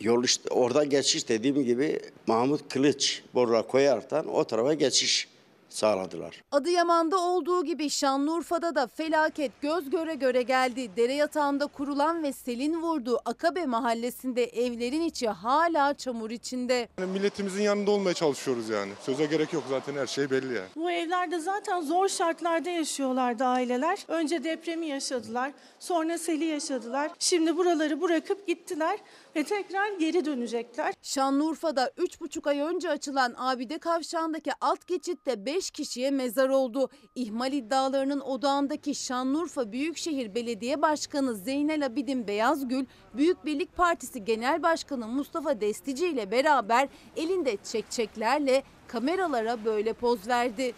[0.00, 5.28] Yol işte orada geçiş dediğim gibi Mahmut Kılıç borular koyaraktan o tarafa geçiş
[5.68, 6.42] sağladılar.
[6.52, 10.90] Adıyaman'da olduğu gibi Şanlıurfa'da da felaket göz göre göre geldi.
[10.96, 16.88] Dere yatağında kurulan ve selin vurduğu Akabe mahallesinde evlerin içi hala çamur içinde.
[17.00, 18.92] Yani milletimizin yanında olmaya çalışıyoruz yani.
[19.00, 20.68] Söze gerek yok zaten her şey belli yani.
[20.76, 23.98] Bu evlerde zaten zor şartlarda yaşıyorlardı aileler.
[24.08, 27.10] Önce depremi yaşadılar, sonra seli yaşadılar.
[27.18, 28.98] Şimdi buraları bırakıp gittiler
[29.36, 30.94] ve tekrar geri dönecekler.
[31.02, 36.88] Şanlıurfa'da 3,5 ay önce açılan Abide Kavşağı'ndaki alt geçitte 5 kişiye mezar oldu.
[37.14, 45.08] İhmal iddialarının odağındaki Şanlıurfa Büyükşehir Belediye Başkanı Zeynel Abidin Beyazgül, Büyük Birlik Partisi Genel Başkanı
[45.08, 50.74] Mustafa Destici ile beraber elinde çekçeklerle kameralara böyle poz verdi.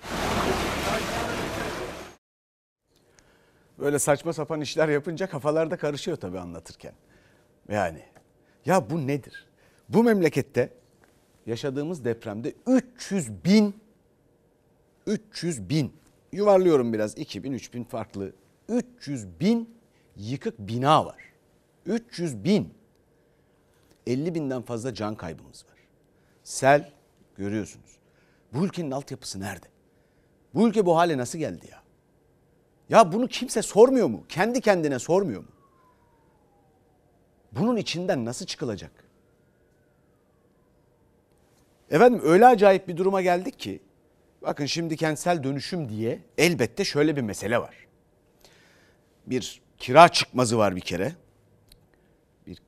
[3.79, 6.93] Böyle saçma sapan işler yapınca kafalarda karışıyor tabii anlatırken.
[7.69, 8.16] Yani
[8.67, 9.47] ya bu nedir?
[9.89, 10.71] Bu memlekette
[11.47, 13.75] yaşadığımız depremde 300 bin
[15.07, 15.93] 300 bin
[16.33, 18.33] yuvarlıyorum biraz 2000 3000 farklı
[18.69, 19.77] 300 bin
[20.17, 21.23] yıkık bina var.
[21.87, 22.75] 300 bin
[24.07, 25.79] 50 binden fazla can kaybımız var.
[26.45, 26.93] Sel
[27.37, 27.97] görüyorsunuz.
[28.53, 29.67] Bu ülkenin altyapısı nerede?
[30.55, 31.83] Bu ülke bu hale nasıl geldi ya?
[32.89, 34.25] Ya bunu kimse sormuyor mu?
[34.29, 35.49] Kendi kendine sormuyor mu?
[37.59, 38.91] Bunun içinden nasıl çıkılacak?
[41.91, 43.81] Efendim öyle acayip bir duruma geldik ki
[44.43, 47.75] bakın şimdi kentsel dönüşüm diye elbette şöyle bir mesele var.
[49.27, 51.13] Bir kira çıkmazı var bir kere.
[52.47, 52.59] Bir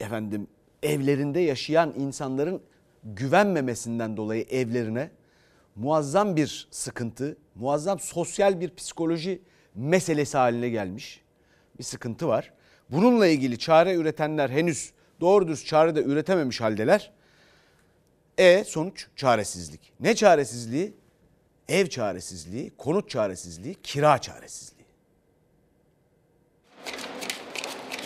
[0.00, 0.46] efendim
[0.82, 2.62] evlerinde yaşayan insanların
[3.04, 5.10] güvenmemesinden dolayı evlerine
[5.76, 9.42] muazzam bir sıkıntı, muazzam sosyal bir psikoloji
[9.74, 11.22] meselesi haline gelmiş
[11.78, 12.52] bir sıkıntı var.
[12.90, 17.12] Bununla ilgili çare üretenler henüz doğru düz çare de üretememiş haldeler.
[18.38, 19.92] E sonuç çaresizlik.
[20.00, 20.94] Ne çaresizliği?
[21.68, 24.88] Ev çaresizliği, konut çaresizliği, kira çaresizliği.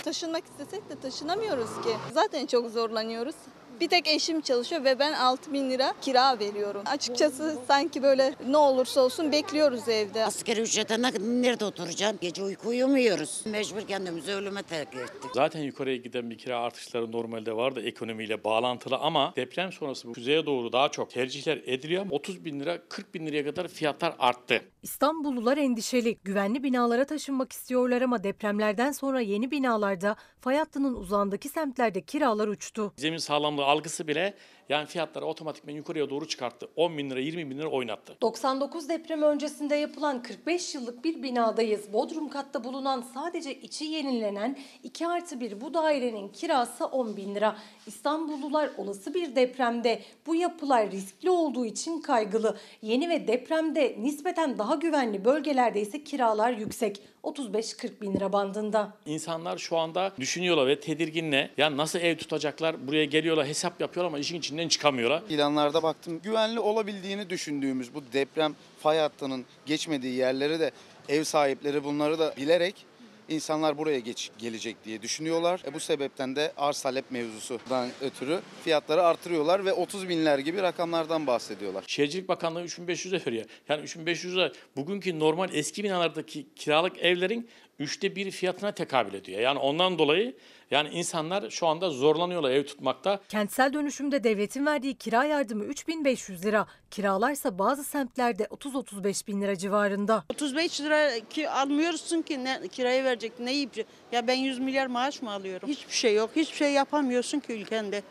[0.04, 1.90] Taşınmak istesek de taşınamıyoruz ki.
[2.12, 3.34] Zaten çok zorlanıyoruz.
[3.80, 6.82] Bir tek eşim çalışıyor ve ben 6 bin lira kira veriyorum.
[6.86, 10.24] Açıkçası sanki böyle ne olursa olsun bekliyoruz evde.
[10.24, 12.16] Asgari ücrete ne- nerede oturacağım?
[12.20, 13.42] Gece uyku uyumuyoruz.
[13.46, 15.30] Mecbur kendimizi ölüme terk ettik.
[15.34, 20.46] Zaten yukarıya giden bir kira artışları normalde vardı ekonomiyle bağlantılı ama deprem sonrası bu kuzeye
[20.46, 22.06] doğru daha çok tercihler ediliyor.
[22.10, 24.60] 30 bin lira 40 bin liraya kadar fiyatlar arttı.
[24.82, 26.18] İstanbullular endişeli.
[26.24, 32.92] Güvenli binalara taşınmak istiyorlar ama depremlerden sonra yeni binalarda fay hattının uzağındaki semtlerde kiralar uçtu.
[32.96, 34.34] Zemin sağlamlığı algısı bile
[34.72, 36.68] yani fiyatları otomatikman yukarıya doğru çıkarttı.
[36.76, 38.16] 10 bin lira 20 bin lira oynattı.
[38.22, 41.92] 99 deprem öncesinde yapılan 45 yıllık bir binadayız.
[41.92, 47.56] Bodrum katta bulunan sadece içi yenilenen 2 artı 1 bu dairenin kirası 10 bin lira.
[47.86, 52.56] İstanbullular olası bir depremde bu yapılar riskli olduğu için kaygılı.
[52.82, 57.02] Yeni ve depremde nispeten daha güvenli bölgelerde ise kiralar yüksek.
[57.22, 58.92] 35-40 bin lira bandında.
[59.06, 64.18] İnsanlar şu anda düşünüyorlar ve tedirginle yani nasıl ev tutacaklar buraya geliyorlar hesap yapıyorlar ama
[64.18, 65.22] işin içinden çıkamıyorlar.
[65.28, 70.70] İlanlarda baktım güvenli olabildiğini düşündüğümüz bu deprem fay hattının geçmediği yerlere de
[71.08, 72.86] ev sahipleri bunları da bilerek
[73.28, 75.60] insanlar buraya geç gelecek diye düşünüyorlar.
[75.66, 81.26] E bu sebepten de arz talep mevzusundan ötürü fiyatları artırıyorlar ve 30 binler gibi rakamlardan
[81.26, 81.84] bahsediyorlar.
[81.86, 83.44] Şehircilik Bakanlığı 3500'e veriyor.
[83.68, 87.48] Yani 3500 lira bugünkü normal eski binalardaki kiralık evlerin
[87.78, 89.40] üçte bir fiyatına tekabül ediyor.
[89.40, 90.34] Yani ondan dolayı
[90.72, 93.20] yani insanlar şu anda zorlanıyorlar ev tutmakta.
[93.28, 96.66] Kentsel dönüşümde devletin verdiği kira yardımı 3500 lira.
[96.90, 100.24] Kiralarsa bazı semtlerde 30-35 bin lira civarında.
[100.30, 103.86] 35 lira ki almıyorsun ki ne, kirayı verecek ne yiyecek?
[104.12, 105.68] Ya ben 100 milyar maaş mı alıyorum?
[105.68, 106.30] Hiçbir şey yok.
[106.36, 108.02] Hiçbir şey yapamıyorsun ki ülkende.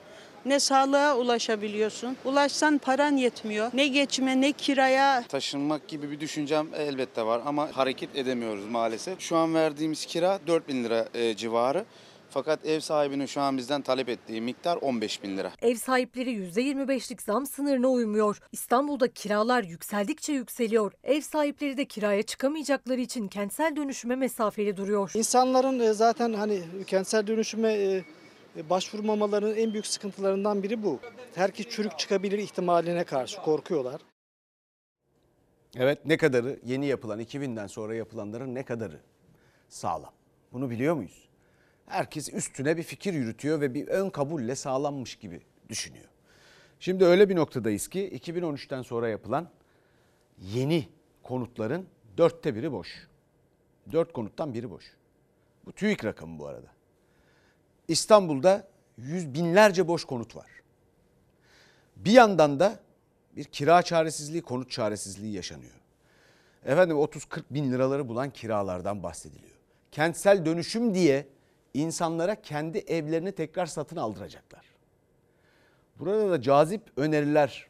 [0.45, 2.17] Ne sağlığa ulaşabiliyorsun.
[2.25, 3.71] Ulaşsan paran yetmiyor.
[3.73, 5.23] Ne geçime ne kiraya.
[5.27, 9.19] Taşınmak gibi bir düşüncem elbette var ama hareket edemiyoruz maalesef.
[9.19, 11.85] Şu an verdiğimiz kira 4000 lira e, civarı.
[12.33, 15.51] Fakat ev sahibinin şu an bizden talep ettiği miktar 15 bin lira.
[15.61, 18.39] Ev sahipleri %25'lik zam sınırına uymuyor.
[18.51, 20.91] İstanbul'da kiralar yükseldikçe yükseliyor.
[21.03, 25.11] Ev sahipleri de kiraya çıkamayacakları için kentsel dönüşüme mesafeli duruyor.
[25.15, 28.03] İnsanların e, zaten hani kentsel dönüşüme e,
[28.69, 30.99] başvurmamalarının en büyük sıkıntılarından biri bu.
[31.35, 34.01] Herkes çürük çıkabilir ihtimaline karşı korkuyorlar.
[35.75, 38.99] Evet ne kadarı yeni yapılan 2000'den sonra yapılanların ne kadarı
[39.69, 40.11] sağlam?
[40.53, 41.30] Bunu biliyor muyuz?
[41.91, 46.05] Herkes üstüne bir fikir yürütüyor ve bir ön kabulle sağlanmış gibi düşünüyor.
[46.79, 49.49] Şimdi öyle bir noktadayız ki 2013'ten sonra yapılan
[50.41, 50.89] yeni
[51.23, 51.87] konutların
[52.17, 53.07] dörtte biri boş.
[53.91, 54.85] Dört konuttan biri boş.
[55.65, 56.67] Bu TÜİK rakamı bu arada.
[57.87, 58.67] İstanbul'da
[58.97, 60.49] yüz binlerce boş konut var.
[61.95, 62.79] Bir yandan da
[63.35, 65.81] bir kira çaresizliği, konut çaresizliği yaşanıyor.
[66.65, 69.55] Efendim 30-40 bin liraları bulan kiralardan bahsediliyor.
[69.91, 71.27] Kentsel dönüşüm diye
[71.73, 74.65] insanlara kendi evlerini tekrar satın aldıracaklar.
[75.99, 77.67] Burada da cazip öneriler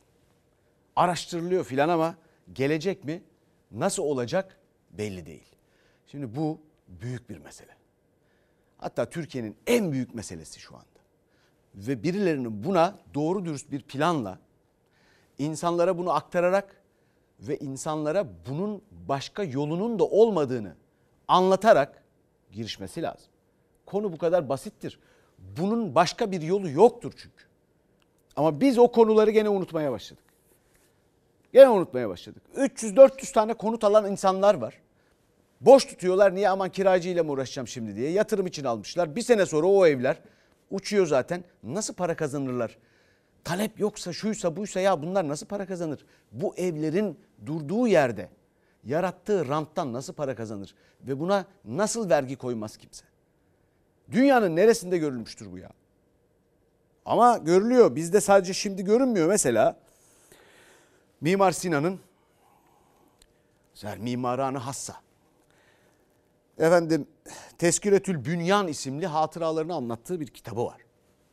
[0.95, 2.15] araştırılıyor filan ama
[2.53, 3.23] gelecek mi?
[3.71, 4.57] Nasıl olacak
[4.91, 5.55] belli değil.
[6.07, 7.75] Şimdi bu büyük bir mesele.
[8.77, 10.85] Hatta Türkiye'nin en büyük meselesi şu anda.
[11.75, 14.39] Ve birilerinin buna doğru dürüst bir planla
[15.37, 16.81] insanlara bunu aktararak
[17.39, 20.75] ve insanlara bunun başka yolunun da olmadığını
[21.27, 22.03] anlatarak
[22.51, 23.31] girişmesi lazım.
[23.91, 24.99] Konu bu kadar basittir.
[25.57, 27.43] Bunun başka bir yolu yoktur çünkü.
[28.35, 30.23] Ama biz o konuları gene unutmaya başladık.
[31.53, 32.43] Gene unutmaya başladık.
[32.55, 34.81] 300-400 tane konut alan insanlar var.
[35.61, 38.11] Boş tutuyorlar niye aman kiracıyla mı uğraşacağım şimdi diye.
[38.11, 39.15] Yatırım için almışlar.
[39.15, 40.17] Bir sene sonra o evler
[40.69, 41.43] uçuyor zaten.
[41.63, 42.77] Nasıl para kazanırlar?
[43.43, 46.05] Talep yoksa şuysa buysa ya bunlar nasıl para kazanır?
[46.31, 48.29] Bu evlerin durduğu yerde
[48.83, 50.75] yarattığı ranttan nasıl para kazanır?
[51.01, 53.10] Ve buna nasıl vergi koymaz kimse?
[54.11, 55.69] Dünyanın neresinde görülmüştür bu ya?
[57.05, 57.95] Ama görülüyor.
[57.95, 59.27] Bizde sadece şimdi görünmüyor.
[59.27, 59.79] Mesela
[61.21, 61.99] Mimar Sinan'ın
[63.97, 64.95] Mimaranı Hassa.
[66.57, 67.07] Efendim
[67.57, 70.81] Tesküretül Bünyan isimli hatıralarını anlattığı bir kitabı var.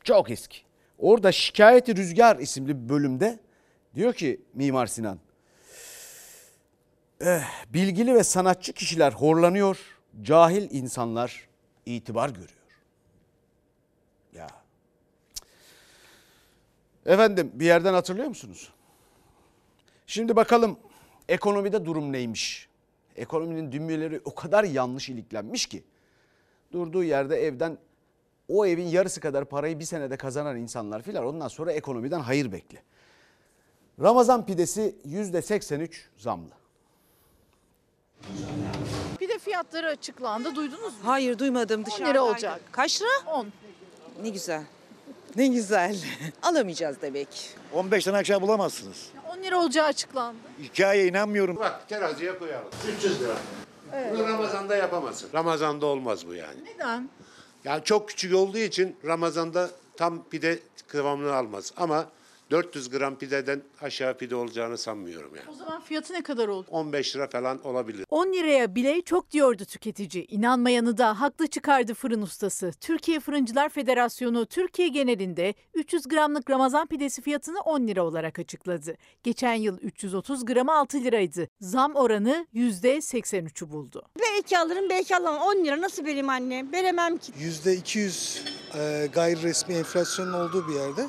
[0.05, 0.59] Çok eski.
[0.99, 3.39] Orada Şikayeti Rüzgar isimli bir bölümde
[3.95, 5.19] diyor ki Mimar Sinan.
[7.21, 9.79] Eh, bilgili ve sanatçı kişiler horlanıyor,
[10.23, 11.49] cahil insanlar
[11.87, 12.51] itibar görüyor.
[14.33, 14.49] Ya.
[17.09, 18.73] Efendim bir yerden hatırlıyor musunuz?
[20.07, 20.79] Şimdi bakalım
[21.29, 22.69] ekonomide durum neymiş?
[23.17, 25.85] Ekonominin düğmeleri o kadar yanlış iliklenmiş ki
[26.73, 27.79] durduğu yerde evden
[28.49, 32.83] o evin yarısı kadar parayı bir senede kazanan insanlar filan ondan sonra ekonomiden hayır bekle.
[34.01, 36.51] Ramazan pidesi %83 zamlı.
[39.19, 40.55] Pide fiyatları açıklandı.
[40.55, 41.01] Duydunuz mu?
[41.03, 42.09] Hayır duymadım 10 dışarıda.
[42.09, 42.61] lira olacak.
[42.73, 43.33] Kaç lira?
[43.33, 43.47] 10.
[44.23, 44.65] Ne güzel.
[45.37, 45.97] Ne güzel.
[46.43, 47.29] Alamayacağız demek.
[47.75, 49.07] 15'ten aşağı bulamazsınız.
[49.39, 50.39] 10 lira olacağı açıklandı.
[50.63, 51.57] Hikayeye inanmıyorum.
[51.57, 52.69] Bak teraziye koyalım.
[52.99, 53.35] 300 lira.
[53.95, 54.13] Evet.
[54.13, 55.29] Bunu Ramazan'da yapamazsın.
[55.35, 56.65] Ramazan'da olmaz bu yani.
[56.65, 57.09] Neden?
[57.65, 60.59] Yani çok küçük olduğu için Ramazan'da tam pide
[60.89, 61.73] kıvamını almaz.
[61.77, 62.07] Ama
[62.51, 65.47] 400 gram pideden aşağı pide olacağını sanmıyorum yani.
[65.51, 66.67] O zaman fiyatı ne kadar oldu?
[66.71, 68.07] 15 lira falan olabilir.
[68.11, 70.25] 10 liraya bile çok diyordu tüketici.
[70.25, 72.73] İnanmayanı da haklı çıkardı fırın ustası.
[72.81, 78.97] Türkiye Fırıncılar Federasyonu Türkiye genelinde 300 gramlık Ramazan pidesi fiyatını 10 lira olarak açıkladı.
[79.23, 81.49] Geçen yıl 330 gramı 6 liraydı.
[81.61, 84.03] Zam oranı %83'ü buldu.
[84.21, 85.43] Belki alırım belki alamam.
[85.43, 86.67] 10 lira nasıl vereyim anne?
[86.73, 87.33] Veremem ki.
[87.33, 88.39] %200
[88.79, 91.07] e, gayri resmi enflasyonun olduğu bir yerde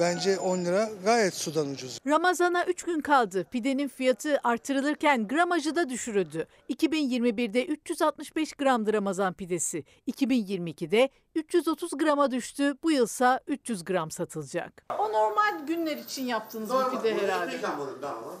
[0.00, 1.98] bence 10 lira gayet sudan ucuz.
[2.06, 3.44] Ramazana 3 gün kaldı.
[3.50, 6.46] Pidenin fiyatı artırılırken gramajı da düşürüldü.
[6.70, 9.84] 2021'de 365 gramdı Ramazan pidesi.
[10.08, 12.74] 2022'de 330 grama düştü.
[12.82, 14.84] Bu yılsa 300 gram satılacak.
[14.98, 17.60] O normal günler için yaptığınız bir pide herhalde.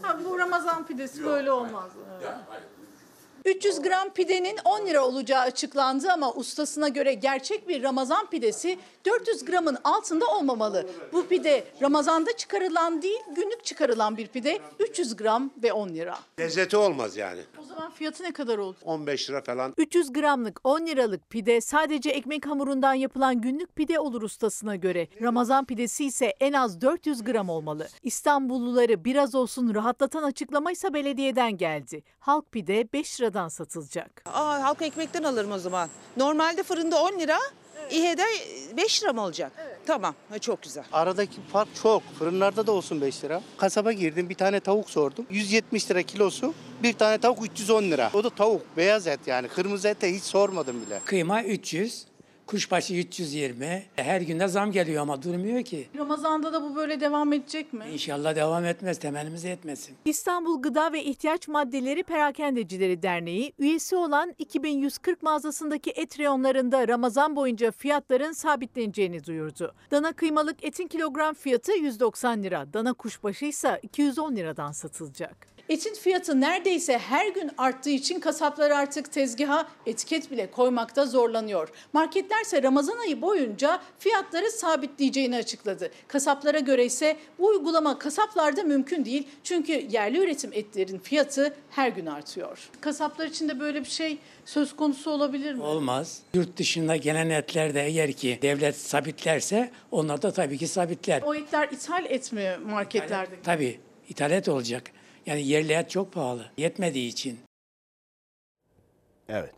[0.02, 1.90] Ha, bu Ramazan pidesi böyle olmaz.
[2.22, 2.34] Evet.
[3.44, 9.44] 300 gram pidenin 10 lira olacağı açıklandı ama ustasına göre gerçek bir Ramazan pidesi 400
[9.44, 10.86] gramın altında olmamalı.
[11.12, 16.18] Bu pide Ramazan'da çıkarılan değil günlük çıkarılan bir pide 300 gram ve 10 lira.
[16.40, 17.40] Lezzeti olmaz yani.
[17.62, 18.76] O zaman fiyatı ne kadar oldu?
[18.84, 19.74] 15 lira falan.
[19.78, 25.08] 300 gramlık 10 liralık pide sadece ekmek hamurundan yapılan günlük pide olur ustasına göre.
[25.22, 27.88] Ramazan pidesi ise en az 400 gram olmalı.
[28.02, 32.02] İstanbulluları biraz olsun rahatlatan açıklama ise belediyeden geldi.
[32.18, 34.22] Halk pide 5 liradan satılacak.
[34.26, 35.88] Aa, halk ekmekten alırım o zaman.
[36.16, 37.38] Normalde fırında 10 lira.
[37.90, 38.22] İHE'de
[38.76, 39.52] 5 lira mı olacak?
[39.86, 40.84] Tamam ha, çok güzel.
[40.92, 42.02] Aradaki fark çok.
[42.18, 43.40] Fırınlarda da olsun 5 lira.
[43.58, 45.26] Kasaba girdim bir tane tavuk sordum.
[45.30, 46.54] 170 lira kilosu.
[46.82, 48.10] Bir tane tavuk 310 lira.
[48.14, 48.62] O da tavuk.
[48.76, 49.48] Beyaz et yani.
[49.48, 51.00] Kırmızı ete hiç sormadım bile.
[51.04, 52.04] Kıyma 300,
[52.46, 53.82] kuşbaşı 320.
[53.96, 55.88] Her günde zam geliyor ama durmuyor ki.
[55.98, 57.84] Ramazan'da da bu böyle devam edecek mi?
[57.92, 59.96] İnşallah devam etmez, temelimize etmesin.
[60.04, 67.70] İstanbul Gıda ve İhtiyaç Maddeleri Perakendecileri Derneği üyesi olan 2140 mağazasındaki et reyonlarında Ramazan boyunca
[67.70, 69.74] fiyatların sabitleneceğini duyurdu.
[69.90, 75.53] Dana kıymalık etin kilogram fiyatı 190 lira, dana kuşbaşı ise 210 liradan satılacak.
[75.68, 81.68] Etin fiyatı neredeyse her gün arttığı için kasaplar artık tezgaha etiket bile koymakta zorlanıyor.
[81.92, 85.90] Marketlerse Ramazan ayı boyunca fiyatları sabitleyeceğini açıkladı.
[86.08, 89.28] Kasaplara göre ise bu uygulama kasaplarda mümkün değil.
[89.44, 92.70] Çünkü yerli üretim etlerin fiyatı her gün artıyor.
[92.80, 95.62] Kasaplar için de böyle bir şey söz konusu olabilir mi?
[95.62, 96.22] Olmaz.
[96.34, 101.22] Yurt dışında gelen etler de eğer ki devlet sabitlerse onlar da tabii ki sabitler.
[101.22, 103.34] O etler ithal et mi marketlerde?
[103.42, 104.90] Tabii ithalat olacak.
[105.26, 106.46] Yani yerli et çok pahalı.
[106.56, 107.38] Yetmediği için.
[109.28, 109.54] Evet.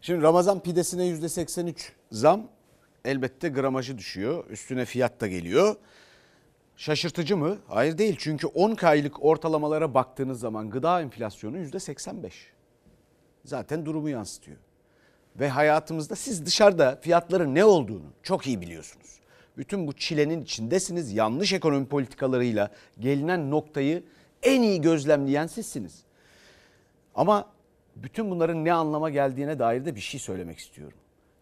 [0.00, 1.74] Şimdi Ramazan pidesine %83
[2.12, 2.48] zam
[3.04, 4.44] elbette gramajı düşüyor.
[4.50, 5.76] Üstüne fiyat da geliyor.
[6.76, 7.58] Şaşırtıcı mı?
[7.68, 8.16] Hayır değil.
[8.18, 12.32] Çünkü 10 aylık ortalamalara baktığınız zaman gıda enflasyonu %85.
[13.44, 14.56] Zaten durumu yansıtıyor.
[15.36, 19.20] Ve hayatımızda siz dışarıda fiyatların ne olduğunu çok iyi biliyorsunuz.
[19.56, 21.12] Bütün bu çilenin içindesiniz.
[21.12, 22.70] Yanlış ekonomi politikalarıyla
[23.00, 24.02] gelinen noktayı
[24.42, 26.04] en iyi gözlemleyen sizsiniz.
[27.14, 27.52] Ama
[27.96, 30.98] bütün bunların ne anlama geldiğine dair de bir şey söylemek istiyorum.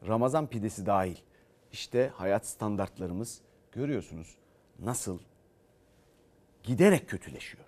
[0.09, 1.17] Ramazan pidesi dahil.
[1.73, 3.41] İşte hayat standartlarımız
[3.73, 4.35] görüyorsunuz
[4.79, 5.19] nasıl
[6.63, 7.65] giderek kötüleşiyor.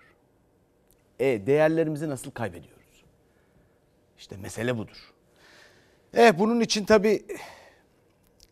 [1.19, 3.03] E değerlerimizi nasıl kaybediyoruz?
[4.17, 5.13] İşte mesele budur.
[6.17, 7.25] E bunun için tabii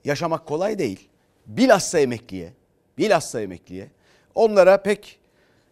[0.05, 1.09] yaşamak kolay değil.
[1.45, 2.53] Bilhassa emekliye,
[2.97, 3.91] bilhassa emekliye.
[4.35, 5.18] Onlara pek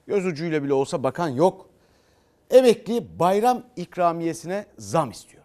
[0.07, 1.69] göz ucuyla bile olsa bakan yok.
[2.51, 5.37] Emekli bayram ikramiyesine zam istiyor.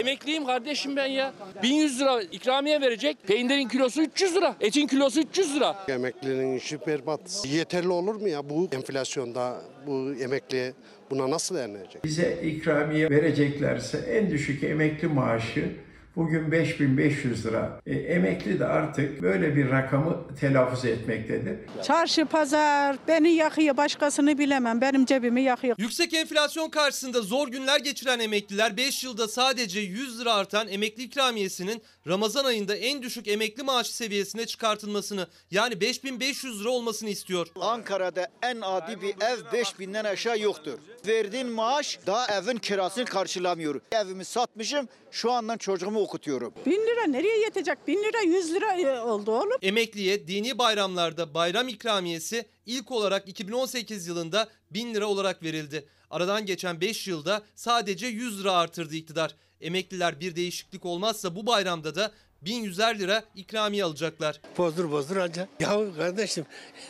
[0.00, 1.32] Emekliyim kardeşim ben ya.
[1.62, 3.16] 1100 lira ikramiye verecek.
[3.26, 4.56] Peynirin kilosu 300 lira.
[4.60, 5.76] Etin kilosu 300 lira.
[5.88, 7.44] Emeklinin işi berbat.
[7.48, 10.72] Yeterli olur mu ya bu enflasyonda bu emekliye
[11.10, 12.04] buna nasıl dayanacak?
[12.04, 15.72] Bize ikramiye vereceklerse en düşük emekli maaşı
[16.16, 17.80] bugün 5500 lira.
[17.86, 21.56] E, emekli de artık böyle bir rakamı telaffuz etmektedir.
[21.82, 24.80] Çarşı pazar beni yakıyor başkasını bilemem.
[24.80, 25.76] Benim cebimi yakıyor.
[25.78, 31.82] Yüksek enflasyon karşısında zor günler geçiren emekliler 5 yılda sadece 100 lira artan emekli ikramiyesinin
[32.06, 37.46] Ramazan ayında en düşük emekli maaşı seviyesine çıkartılmasını yani 5500 lira olmasını istiyor.
[37.60, 40.78] Ankara'da en adi bir ev 5000'den aşağı yoktur.
[41.06, 43.80] Verdiğin maaş daha evin kirasını karşılamıyor.
[43.92, 46.54] Evimi satmışım şu andan çocuğumu okutuyorum.
[46.66, 47.88] Bin lira nereye yetecek?
[47.88, 49.58] Bin lira yüz lira e, oldu oğlum.
[49.62, 55.88] Emekliye dini bayramlarda bayram ikramiyesi ilk olarak 2018 yılında 1000 lira olarak verildi.
[56.10, 59.36] Aradan geçen 5 yılda sadece 100 lira artırdı iktidar.
[59.60, 62.12] Emekliler bir değişiklik olmazsa bu bayramda da
[62.44, 64.40] 1100'er lira ikramiye alacaklar.
[64.58, 65.48] Bozdur bozdur alacak.
[65.60, 66.44] Ya kardeşim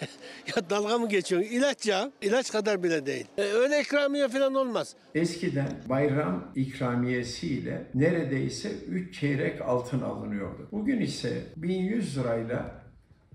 [0.56, 1.48] ya dalga mı geçiyorsun?
[1.50, 2.12] İlaç ya.
[2.22, 3.26] İlaç kadar bile değil.
[3.38, 4.94] E, öyle ikramiye falan olmaz.
[5.14, 10.68] Eskiden bayram ikramiyesiyle neredeyse 3 çeyrek altın alınıyordu.
[10.72, 12.82] Bugün ise 1100 lirayla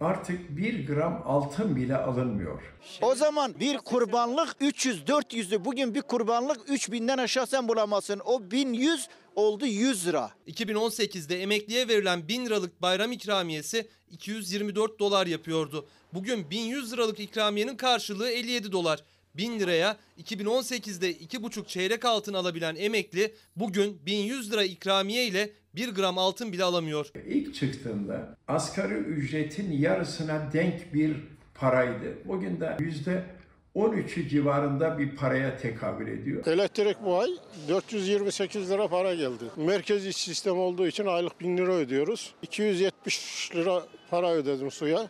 [0.01, 2.61] artık 1 gram altın bile alınmıyor.
[3.01, 8.21] O zaman bir kurbanlık 300-400'lü bugün bir kurbanlık 3000'den aşağı sen bulamazsın.
[8.25, 9.07] O 1100
[9.37, 10.31] oldu 100 lira.
[10.47, 15.87] 2018'de emekliye verilen 1000 liralık bayram ikramiyesi 224 dolar yapıyordu.
[16.13, 19.03] Bugün 1100 liralık ikramiyenin karşılığı 57 dolar.
[19.35, 26.17] 1000 liraya 2018'de 2,5 çeyrek altın alabilen emekli bugün 1100 lira ikramiye ile 1 gram
[26.17, 27.11] altın bile alamıyor.
[27.27, 31.15] İlk çıktığında asgari ücretin yarısına denk bir
[31.55, 32.17] paraydı.
[32.25, 33.36] Bugün de yüzde
[33.77, 36.47] 13'ü civarında bir paraya tekabül ediyor.
[36.47, 37.29] Elektrik bu ay
[37.69, 39.43] 428 lira para geldi.
[39.57, 42.33] Merkez iş sistem olduğu için aylık 1000 lira ödüyoruz.
[42.41, 45.07] 270 lira para ödedim suya.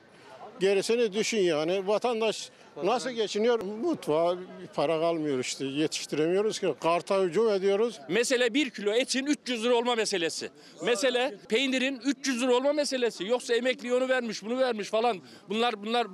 [0.59, 2.49] Gerisini düşün yani vatandaş
[2.83, 3.61] nasıl geçiniyor?
[3.61, 4.37] Mutfağa
[4.75, 6.73] para kalmıyor işte yetiştiremiyoruz ki.
[6.81, 7.99] Karta hücum ediyoruz.
[8.09, 10.49] Mesele 1 kilo etin 300 lira olma meselesi.
[10.85, 13.25] Mesele peynirin 300 lira olma meselesi.
[13.25, 15.21] Yoksa emekli onu vermiş bunu vermiş falan.
[15.49, 16.07] Bunlar bunlar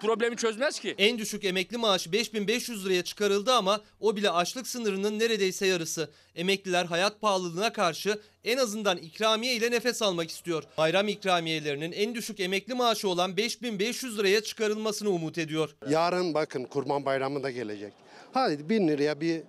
[0.00, 0.94] problemi çözmez ki.
[0.98, 6.10] En düşük emekli maaşı 5500 liraya çıkarıldı ama o bile açlık sınırının neredeyse yarısı.
[6.38, 10.64] Emekliler hayat pahalılığına karşı en azından ikramiye ile nefes almak istiyor.
[10.78, 15.76] Bayram ikramiyelerinin en düşük emekli maaşı olan 5500 liraya çıkarılmasını umut ediyor.
[15.88, 17.92] Yarın bakın kurban bayramı da gelecek.
[18.32, 19.42] Hadi bin liraya bir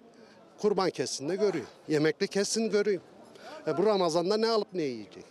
[0.57, 1.67] kurban kessin de göreyim.
[1.87, 3.01] Yemekli kessin göreyim.
[3.67, 5.23] E bu Ramazan'da ne alıp ne yiyecek?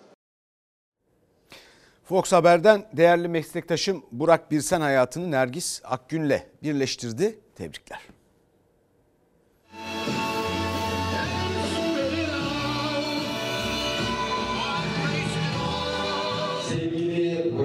[2.04, 7.38] Fox Haber'den değerli meslektaşım Burak Birsen hayatını Nergis Akgün'le birleştirdi.
[7.54, 8.17] Tebrikler.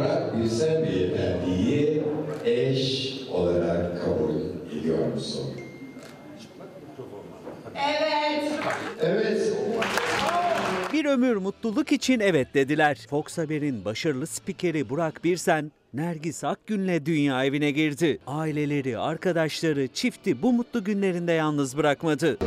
[0.03, 2.03] Burak Birsen Beyefendi'yi
[2.45, 4.33] eş olarak kabul
[4.79, 5.51] ediyor musun?
[7.75, 8.51] Evet.
[9.01, 9.53] Evet.
[10.93, 12.97] Bir ömür mutluluk için evet dediler.
[13.09, 18.19] Fox Haber'in başarılı spikeri Burak Birsen, Nergis Akgün'le dünya evine girdi.
[18.27, 22.37] Aileleri, arkadaşları çifti bu mutlu günlerinde yalnız bırakmadı.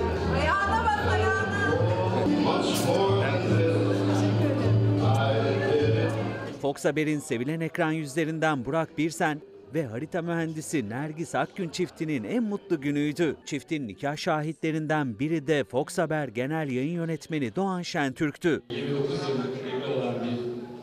[6.66, 9.40] Fox Haber'in sevilen ekran yüzlerinden Burak Birsen
[9.74, 13.36] ve harita mühendisi Nergis Akgün çiftinin en mutlu günüydü.
[13.44, 18.62] Çiftin nikah şahitlerinden biri de Fox Haber Genel Yayın Yönetmeni Doğan Şentürk'tü.
[18.70, 20.38] 29 yıllık evli olan bir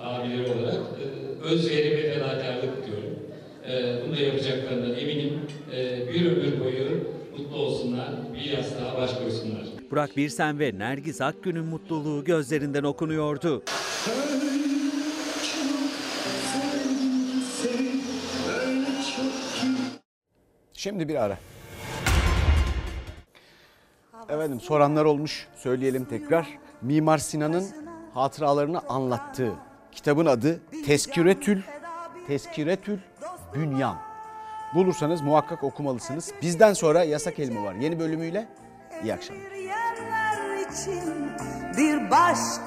[0.05, 1.05] abileri olarak e,
[1.45, 3.19] özveri ve fedakarlık diyorum.
[3.69, 5.39] E, Bunu da yapacaklarından eminim.
[5.73, 7.03] E, Bir ömür boyu
[7.37, 9.63] mutlu olsunlar, bir yastığa baş koysunlar.
[9.91, 13.63] Burak Birsen ve Nergis Akgün'ün mutluluğu gözlerinden okunuyordu.
[20.83, 21.37] Şimdi bir ara.
[24.29, 26.47] Efendim soranlar olmuş söyleyelim tekrar.
[26.81, 27.65] Mimar Sinan'ın
[28.13, 29.53] hatıralarını anlattığı
[29.91, 31.61] kitabın adı Tezkiretül
[32.27, 32.99] Tezkiretül
[33.55, 33.97] Bünyan.
[34.75, 36.31] Bulursanız muhakkak okumalısınız.
[36.41, 37.73] Bizden sonra Yasak Elma var.
[37.73, 38.47] Yeni bölümüyle
[39.03, 39.43] iyi akşamlar.
[41.77, 42.63] bir başka